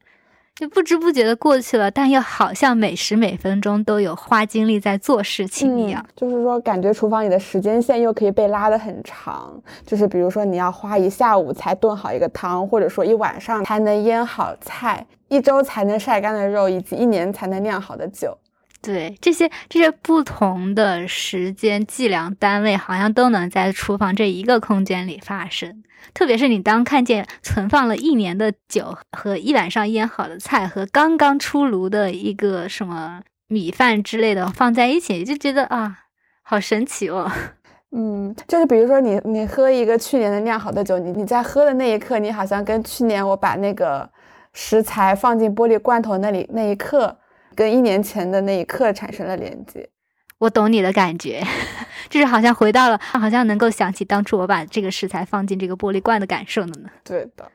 [0.55, 6.07] 就不知不觉的过去了，但又好像每时每分钟都有花精力在做事情一样。
[6.15, 9.61] 就是说，感觉厨房里的时间线又可以被拉得很长。
[9.85, 18.39] 就是比如说，你要花一下午才炖好一个汤，或者说一晚上才能腌好菜，一周才能晒干的肉，以及一年才能酿好的酒。
[18.81, 25.83] 对，这些这些不同的时间计量单位，好像都能在厨房这一个空间里发生。
[26.13, 36.01] 特别是你当看见存放了一年的酒和一晚上腌好的菜和刚刚出炉的一个什么米饭之类的放在一起，就觉得啊，
[36.43, 37.31] 好神奇哦。
[37.97, 44.11] 嗯，就是比如说你你喝一个去年的酿好的酒，你你在喝的那一刻，你好像跟去年我把那个
[44.53, 47.17] 食材放进玻璃罐头那里那一刻，
[47.55, 49.89] 跟一年前的那一刻产生了连接。
[50.39, 51.43] 我懂你的感觉，
[52.11, 56.91] 就是好像回到了，好像能够想起当初我把这个食材放进这个玻璃罐的感受了呢。
[57.03, 57.51] 对的，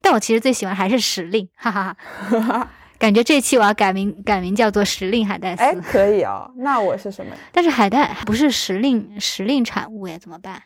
[0.00, 1.96] 但我其实最喜欢还是时令，哈哈
[2.30, 2.68] 哈。
[2.98, 5.62] 感觉这期我要改名，改名叫做时令海带丝。
[5.62, 6.50] 哎，可以哦。
[6.58, 7.32] 那我是什么？
[7.50, 10.62] 但是海带不是时令时令产物哎，怎么办？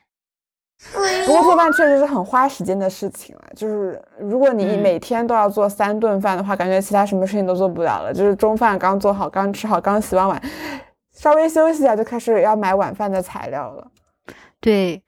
[0.93, 3.43] 不过做饭确实是很花时间的事情了。
[3.55, 8.13] 就是如果你每天都要做三顿饭的话，感觉其他什么事情都做不了了。
[8.13, 10.43] 就是中饭刚做好，刚吃好，刚洗完碗。
[11.15, 13.91] 稍微休息一下就开始要买晚饭的材料了。
[14.61, 15.03] 对，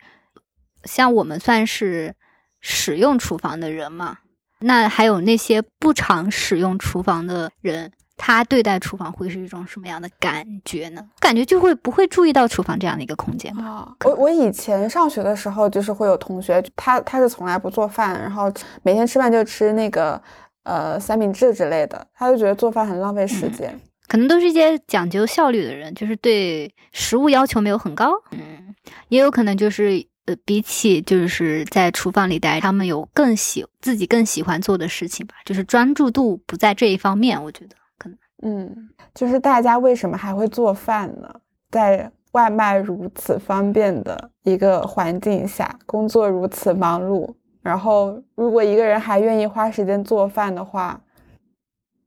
[0.85, 2.15] 像我们算是
[2.61, 4.19] 使用厨房的人嘛，
[4.61, 11.03] 那还有那些不常使用厨房的人，他对待厨房会是一种什么样的感觉呢？
[11.21, 13.95] 感觉就会不会注意到厨房这样的一个空间啊？
[14.05, 18.53] 我我以前上学的时候，就是会有同学，他他是从来不做饭，然后
[18.83, 20.21] 每天吃饭就吃那个
[20.65, 23.79] 呃三明治之类的，他就觉得做饭很浪费时间。
[24.07, 28.13] 可能都是一些讲究效率的人，就是对食物要求没有很高。
[28.31, 28.75] 嗯，
[29.09, 37.43] 也有可能就是呃，比起就是在厨房里待，他们有更喜自己更喜欢做的事情吧，就是专注度不在这一方面。
[37.43, 41.33] 我觉得可能，嗯，就是大家为什么还会做饭呢？
[41.71, 51.01] 在外卖如此方便的一个环境下，工作如此忙碌，然后如果一个人还愿意花时间做饭的话，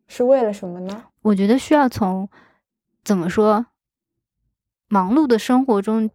[0.08, 1.04] 是为了什么呢？
[1.22, 2.30] 我觉得需要从
[3.04, 3.66] 怎么说，
[4.88, 6.10] 忙碌的生活中，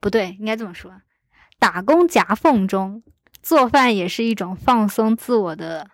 [0.00, 0.92] 不对，应该这么说，
[1.58, 3.02] 打工夹缝中
[3.42, 5.88] 做饭也是一种放松自我的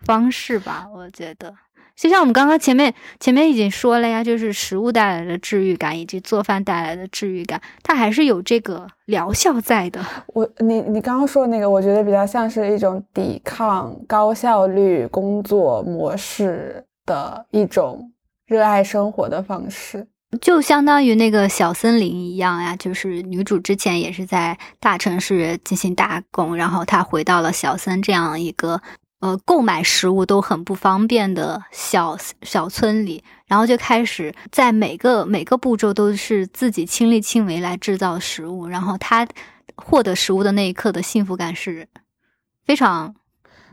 [0.00, 0.88] 方式吧。
[0.92, 1.54] 我觉得，
[1.94, 10.04] 就像我们刚刚前面前面已经说了呀，就是食物带来的治愈感以及做饭带来的治愈感，它还是有这个疗效在的。
[10.28, 16.84] 我你你刚刚说的那个，我觉得比较像是一种抵抗高效率工作模式。
[17.10, 18.12] 的一种
[18.46, 20.06] 热爱生活的方式，
[20.40, 28.80] 就相当于那个小森林一样呀，就是女主之前也是在大城市进行打工，然后她回到了小森这样一个
[29.18, 39.26] 呃购买食物都很不方便的小小村里，然后就开始在每个每个步骤都是自己亲力亲为来制造食物，然后她
[39.74, 41.88] 获得食物的那一刻的幸福感是
[42.64, 43.16] 非常，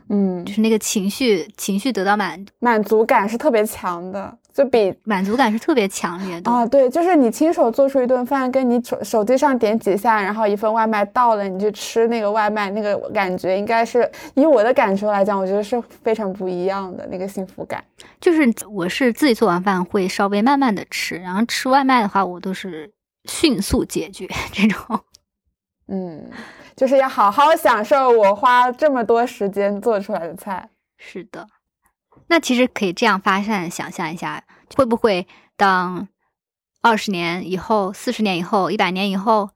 [0.08, 4.36] 嗯，就是那个情绪情绪得到满满足感是特别强的。
[4.54, 17.84] 就比满足感是特别强烈的啊，对，就是你亲手做出一顿饭，跟你手手机上点几下，然后一份外卖到了，你去吃那个外卖，那个感觉应该是以我的感受来讲，我觉得是非常不一样的那个幸福感。
[18.20, 22.92] 就是我是自己做完饭会稍微慢慢的吃，然后吃外卖的话，我都是
[23.26, 24.98] 迅速解决 这种。
[25.86, 26.28] 嗯，
[26.78, 30.70] 就是要好好享受我花这么多时间做出来的菜。
[30.96, 31.46] 是的。
[32.28, 34.44] 那其实可以这样发散想象一下，
[34.76, 35.26] 会不会
[35.56, 36.06] 当
[36.80, 39.50] 二十年以后、四十年以后、一百年以后，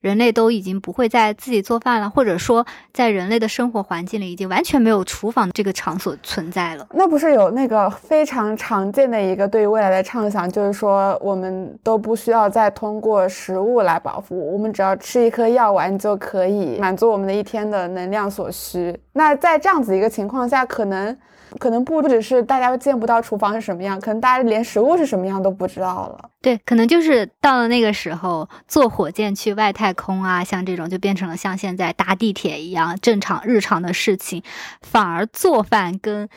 [0.00, 6.86] 人类都已经不会再自己做饭了，或者说在人类的生活环境里已经完全没有厨房这个场所存在了？
[6.94, 18.96] 那不是有那个非常常见的一个对于未来的畅想，就是说我们都不需要再通过食物来饱腹，我们只要吃一颗药丸就可以满足我们的一天的能量所需。
[19.12, 21.16] 那在这样子一个情况下，可能。
[21.58, 26.30] 可能不只是大家见不到厨房是什么样，可能大家连食物是什么样都不知道了。
[26.40, 34.42] 对，可能就是到了那个时候，坐火箭去外太空啊，像这种就变成了像现在搭地铁一样正常日常的事情，
[34.82, 36.28] 反而做饭跟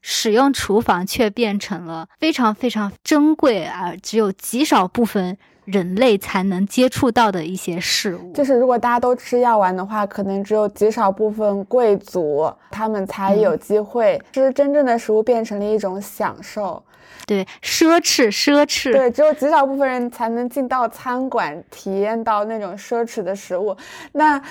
[0.00, 5.38] 使用厨房却变成了非常非常珍贵而只有极少部分。
[5.64, 16.82] 人类才能接触到的一些事物，就是如果大家都吃药丸的话，可能只有极少部分贵族，他们才有机会吃真正的食物，变成了一种享受。
[17.26, 18.90] 对，奢侈，奢侈。
[18.90, 23.76] 对，只有极少部分人才能进到餐馆，体验到那种奢侈的食物。
[24.10, 24.42] 那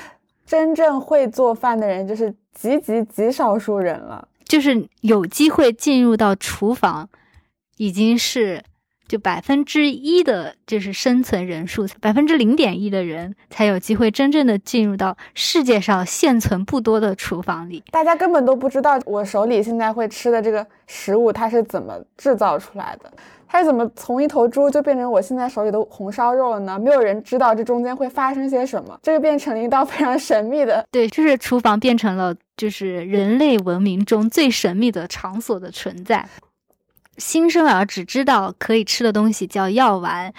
[0.46, 4.26] 真正会做饭的人，就是极极极少数人了。
[4.46, 7.10] 就是有机会进入到厨房，
[7.76, 8.64] 已经是。
[9.12, 17.84] 就百分之一的，就是生存人数，百分之零点一的人才有机会真正的进入到世界上现存不多的厨房里。
[17.92, 23.12] 大家根本都不知道我手里现在会吃的这个食物，它是怎么制造出来的，
[23.50, 26.80] 它是怎么从一头猪就变成我现在手里的红烧肉了呢？
[26.80, 30.86] 没有人知道这中间会发生些什么，这个变成了一道非常神秘的。
[30.90, 36.26] 对，就是厨房变成了就是人类文明中最神秘的场所的存在。
[37.18, 40.34] 新生儿只知道可以吃的东西叫药丸，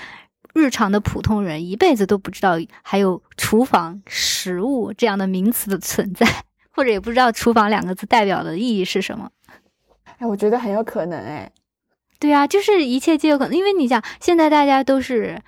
[0.54, 6.26] 日常的普通人一辈子都不知道还有厨房、食物这样的名词的存在，
[6.70, 9.30] 或者也不知道“厨房”两个字代表的意义是什么。
[10.18, 11.50] 哎，我觉得很有可能哎。
[12.18, 15.40] 对啊，就是一切皆有可能，因为你想，现在大家都是。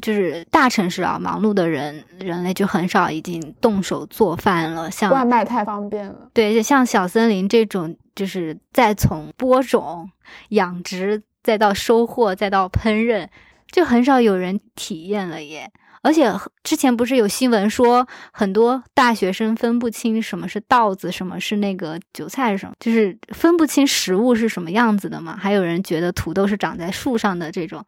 [0.00, 4.90] 就是大城市啊，忙碌的人，人类就很少已经动手做饭了。
[4.90, 6.30] 像外卖太方便了。
[6.32, 10.08] 对，就像小森林这种，就是再从播种、
[10.50, 13.26] 养殖，再到收获，再到烹饪，
[13.72, 15.70] 就很少有人体验了耶。
[16.02, 25.36] 而且之前不是有新闻说，很多大学生分不清什么是稻子，什么是那个韭菜是什么，就是分不清食物是什么样子的嘛。
[25.36, 27.84] 还有人觉得土豆是长在树上的这种。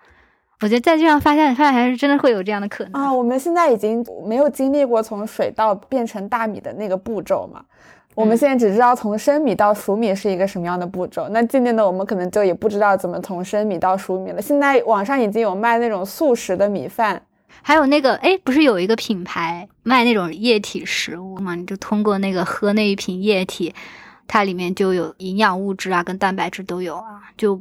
[0.62, 3.12] 我觉得在这样发现，发现还是真的会有这样的可能啊！
[3.12, 7.64] 我们现在已经没有经历过从水稻变成大米的那个步骤嘛，
[8.14, 11.28] 我们现在只知道从生米到熟米是一个什么样的步骤。
[11.30, 14.40] 那渐渐的，我们可能就也不知道怎么从生米到熟米了。
[14.40, 17.20] 现在网上已经有卖那种速食的米饭，
[17.60, 21.56] 还有那个哎，不是有一个品牌卖那种液体食物吗？
[21.56, 23.74] 你就通过那个喝那一瓶液体，
[24.28, 27.60] 它里面就有营养物质啊，跟蛋白质都有啊，就。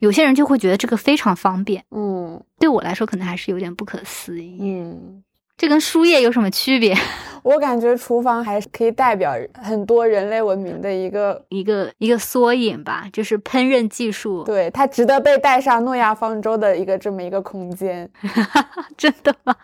[0.00, 5.22] 有些人就会觉得这个非常方便，嗯，对我来说可能还是有点不可思议，嗯，
[5.56, 6.96] 这跟输液有什么区别？
[7.44, 18.10] 我感觉厨房还是可以代表很多人类文明的一个一个一个缩影吧，就是烹饪技术，对它值得被带上诺亚方舟的一个这么一个空间，
[18.96, 19.54] 真的吗？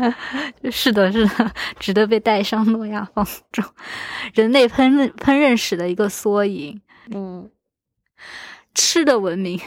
[0.70, 1.50] 是的，是的，
[1.80, 3.62] 值得被带上诺亚方舟，
[4.34, 6.78] 人类烹饪烹饪史的一个缩影，
[7.10, 7.48] 嗯。
[8.74, 9.60] 吃的文明，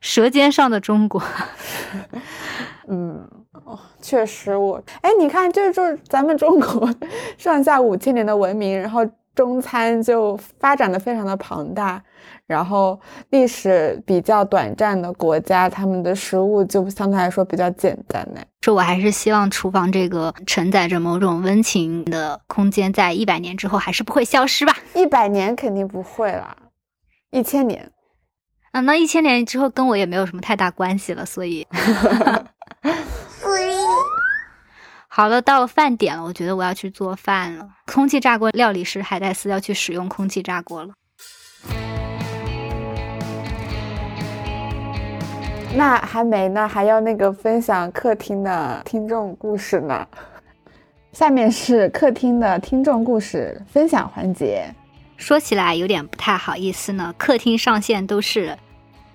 [0.00, 1.22] 舌尖上的中国。
[2.88, 3.28] 嗯，
[3.64, 6.92] 哦，确实，我哎，你看，就是就是咱们中国
[7.38, 12.02] 上下五千年的文明，然后中餐就发展的非常的庞大，
[12.46, 12.98] 然后
[13.30, 18.40] 历史比较短暂的国家，他们的食物就相对来说比较简单呢。
[18.60, 24.76] 这我还是希望厨房这个承载着某种温情的空间，在一百年之后还是不会消失吧？
[24.94, 26.56] 一百年肯定不会啦，
[27.30, 27.92] 一千年。
[28.72, 31.66] 啊，那一千年之后跟我也没有什么太大关系了， 所以。
[35.08, 37.68] 好了，到了饭点了，我觉得我要去做饭了。
[37.86, 40.90] 空气炸锅料理师海带丝要去使用空气炸锅了。
[45.74, 50.06] 那还没呢，还要那个分享客厅的听众故事呢。
[51.12, 54.72] 下面是客厅的听众故事分享环节。
[55.20, 58.56] 说起来有点不太好意思呢，客厅上线都是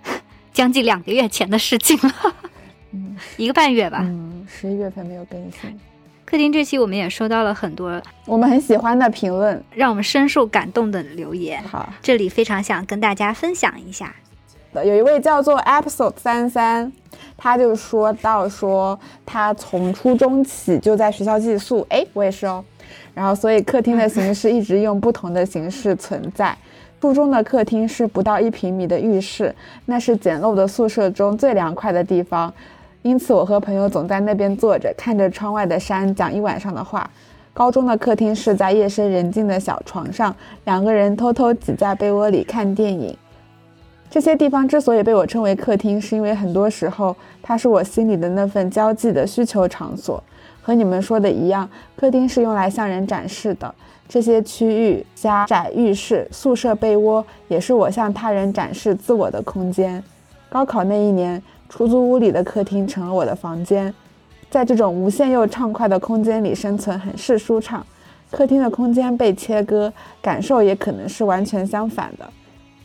[0.53, 2.35] 将近两个月前的事情了，
[2.93, 5.77] 嗯，一个半月吧，嗯，十一月份没有更新。
[6.23, 11.61] 客厅这期我们也收到了很多我们很喜欢的评论，让我们深受感动的留言。
[11.63, 14.15] 好，这里非常想跟大家分享一下。
[14.83, 16.91] 有一位叫做 episode 三三，
[17.37, 22.63] 他就说到说他从初中起就在学校寄宿，哎，我也是哦。
[23.13, 26.55] 然后，所以客厅的形式一直用不同的形式存在。
[26.99, 29.53] 初中的客厅是不到一平米的浴室，
[29.85, 32.51] 那是简陋的宿舍中最凉快的地方。
[33.03, 37.07] 因此，我和朋友总在那边坐着，看着窗外的山，讲一晚上的话。
[37.53, 43.15] 高中的客厅是在夜深人静的小床上，两个人偷偷挤在被窝里看电影。
[44.15, 47.13] 这些地方之所以被我称为客厅，是因为很多时候
[47.43, 50.23] 它是我心里的那份交际的需求场所。
[50.61, 53.75] 和你们说的一样，客厅是用来向人展示的。
[54.07, 60.01] 这些区域，狭窄浴室、宿舍被窝，也是我向他人展示自我的空间。
[60.47, 63.93] 高考那一年，出租屋里的客厅成了我的房间。
[64.49, 67.85] 在这种无限又畅快的空间里生存，很是舒畅。
[68.31, 72.25] 客厅的空间被切割，感受也可能是完全相反的。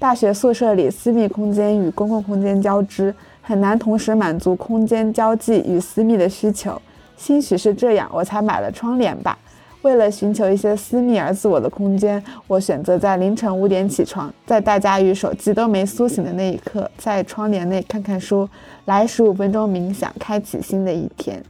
[0.01, 6.81] 大学宿舍里，私密空间与公共空间交织，很难同时满足空间交际与私密的需求。
[7.18, 9.39] 兴许是这样，我才买了窗帘吧。
[9.82, 18.48] 为了寻求一些私密而自我的空间，我选择在凌晨五点起床，在大家与手机都没苏醒的那一刻，在窗帘内看看书，
[18.86, 21.43] 来十五分钟冥想，开启新的一天。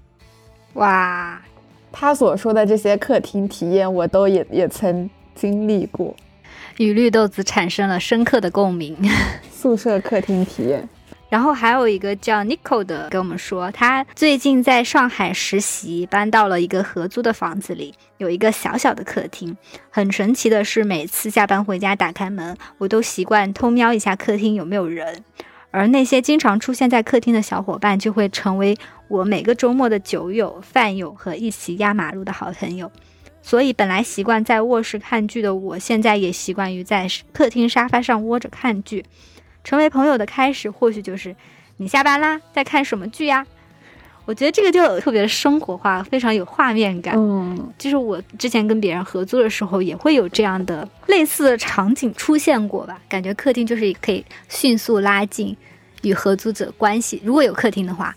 [0.73, 1.41] 哇，
[1.93, 6.13] 他所说的这些客厅体验，我都也也曾经历过，
[6.81, 8.97] 与绿豆子产生了深刻的共鸣。
[9.53, 10.89] 宿舍客厅体验。
[11.29, 19.55] 然后还有一个叫 Nico 的跟我们说，他最近在上海实习，搬到了一个合租的房子里，有一个小小的客厅。
[19.91, 25.23] 很神奇的是，每次下班回家打开门，我都习惯偷瞄一下客厅有没有人。
[25.71, 28.75] 而那些经常出现在客厅的小伙伴，就会成为
[29.07, 32.91] 我每个周末的酒友、饭友和一起压马路的好朋友。
[33.43, 39.05] 所以，本来习惯在卧室看剧的我，现在也习惯于在客厅沙发上窝着看剧。
[39.63, 41.35] 成为朋友的开始，或许就是
[41.77, 43.47] 你下班啦，在看什么剧呀？
[44.27, 47.15] 我觉得这个就特别生活化，非常有画面感。
[47.17, 53.01] 嗯，就是我之前跟别人合租的时候，也会有这样的类似的场景出现过吧？
[53.09, 55.57] 感觉客厅就是可以迅速拉近
[56.03, 57.21] 与合租者关系。
[57.25, 58.15] 如果有客厅的话，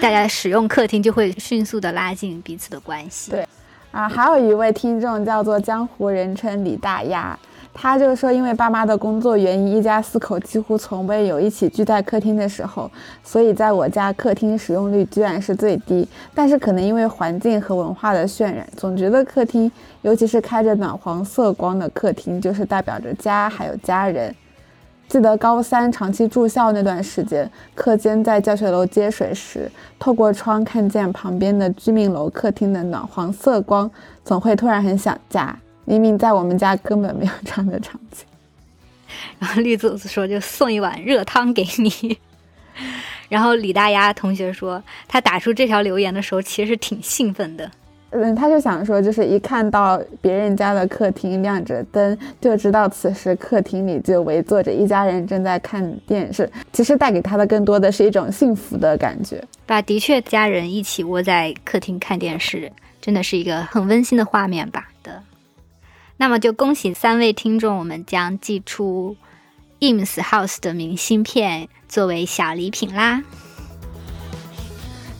[0.00, 3.30] 大家使用客厅就会迅速的拉近彼此的关系。
[3.32, 3.46] 对，
[3.92, 7.38] 啊，还有一位听众叫做江湖人称李大丫。
[7.74, 12.90] 他就说，因为爸妈的工作原因，一家四口几乎从未有一起聚在客厅的时候，
[13.24, 16.06] 所以在我家客厅使用率居然是最低。
[16.34, 19.70] 但是可能因为环境和文化的渲染，总觉得客厅，
[20.02, 24.34] 尤其是开着暖黄色光的客厅，就是代表着家还有家人。
[25.12, 33.90] 记得高三长期住校那段时间，课间在教学楼接水时，透过窗看见旁边的居民楼客厅的暖黄色光，
[34.24, 35.54] 总会突然很想家。
[35.84, 38.24] 明明在我们家根本没有这样的场景，
[39.38, 42.16] 然后绿子子说就送一碗热汤给你，
[43.28, 47.70] 然后李大丫同学说他打出这条留言的时候其实挺兴奋的，
[48.12, 59.42] 嗯，他就想说就是一看到别人家的客厅亮着灯，就知道此时客厅里就围坐着一家人正在看电视，其实带给他的更多的是一种幸福的感觉。
[59.64, 62.70] 把的确家人一起窝在客厅看电视，
[63.00, 65.22] 真的是一个很温馨的画面吧的。
[66.18, 69.16] 那么就恭喜三位听众，我们将寄出
[69.80, 73.22] IMS House 的明信片作为小礼品啦。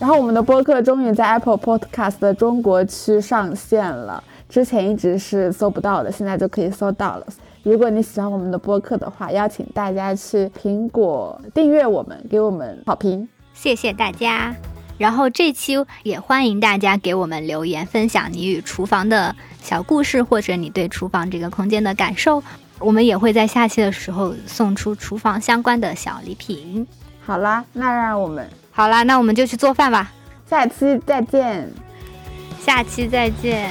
[0.03, 7.25] 然后我们的播客终于在 Apple Podcast 的中国区上线了，之前一直是搜不到的，现在就可以搜到了。
[7.63, 14.53] 如果你喜欢我们的播客的话，邀请大家去苹果订阅我们，给我们好评，谢谢大家。
[14.97, 22.43] 然后这期也欢迎大家给我们留言，分享你与厨房的小故事，或者你对厨房这个空间的感受。
[22.79, 26.85] 我们也会在下期的时候送出厨房相关的小礼品。
[27.25, 28.45] 好啦，那让我们
[28.75, 30.11] 好啦，那我们就去做饭吧。
[30.49, 31.71] 下期再见，
[32.59, 33.69] 下期再见。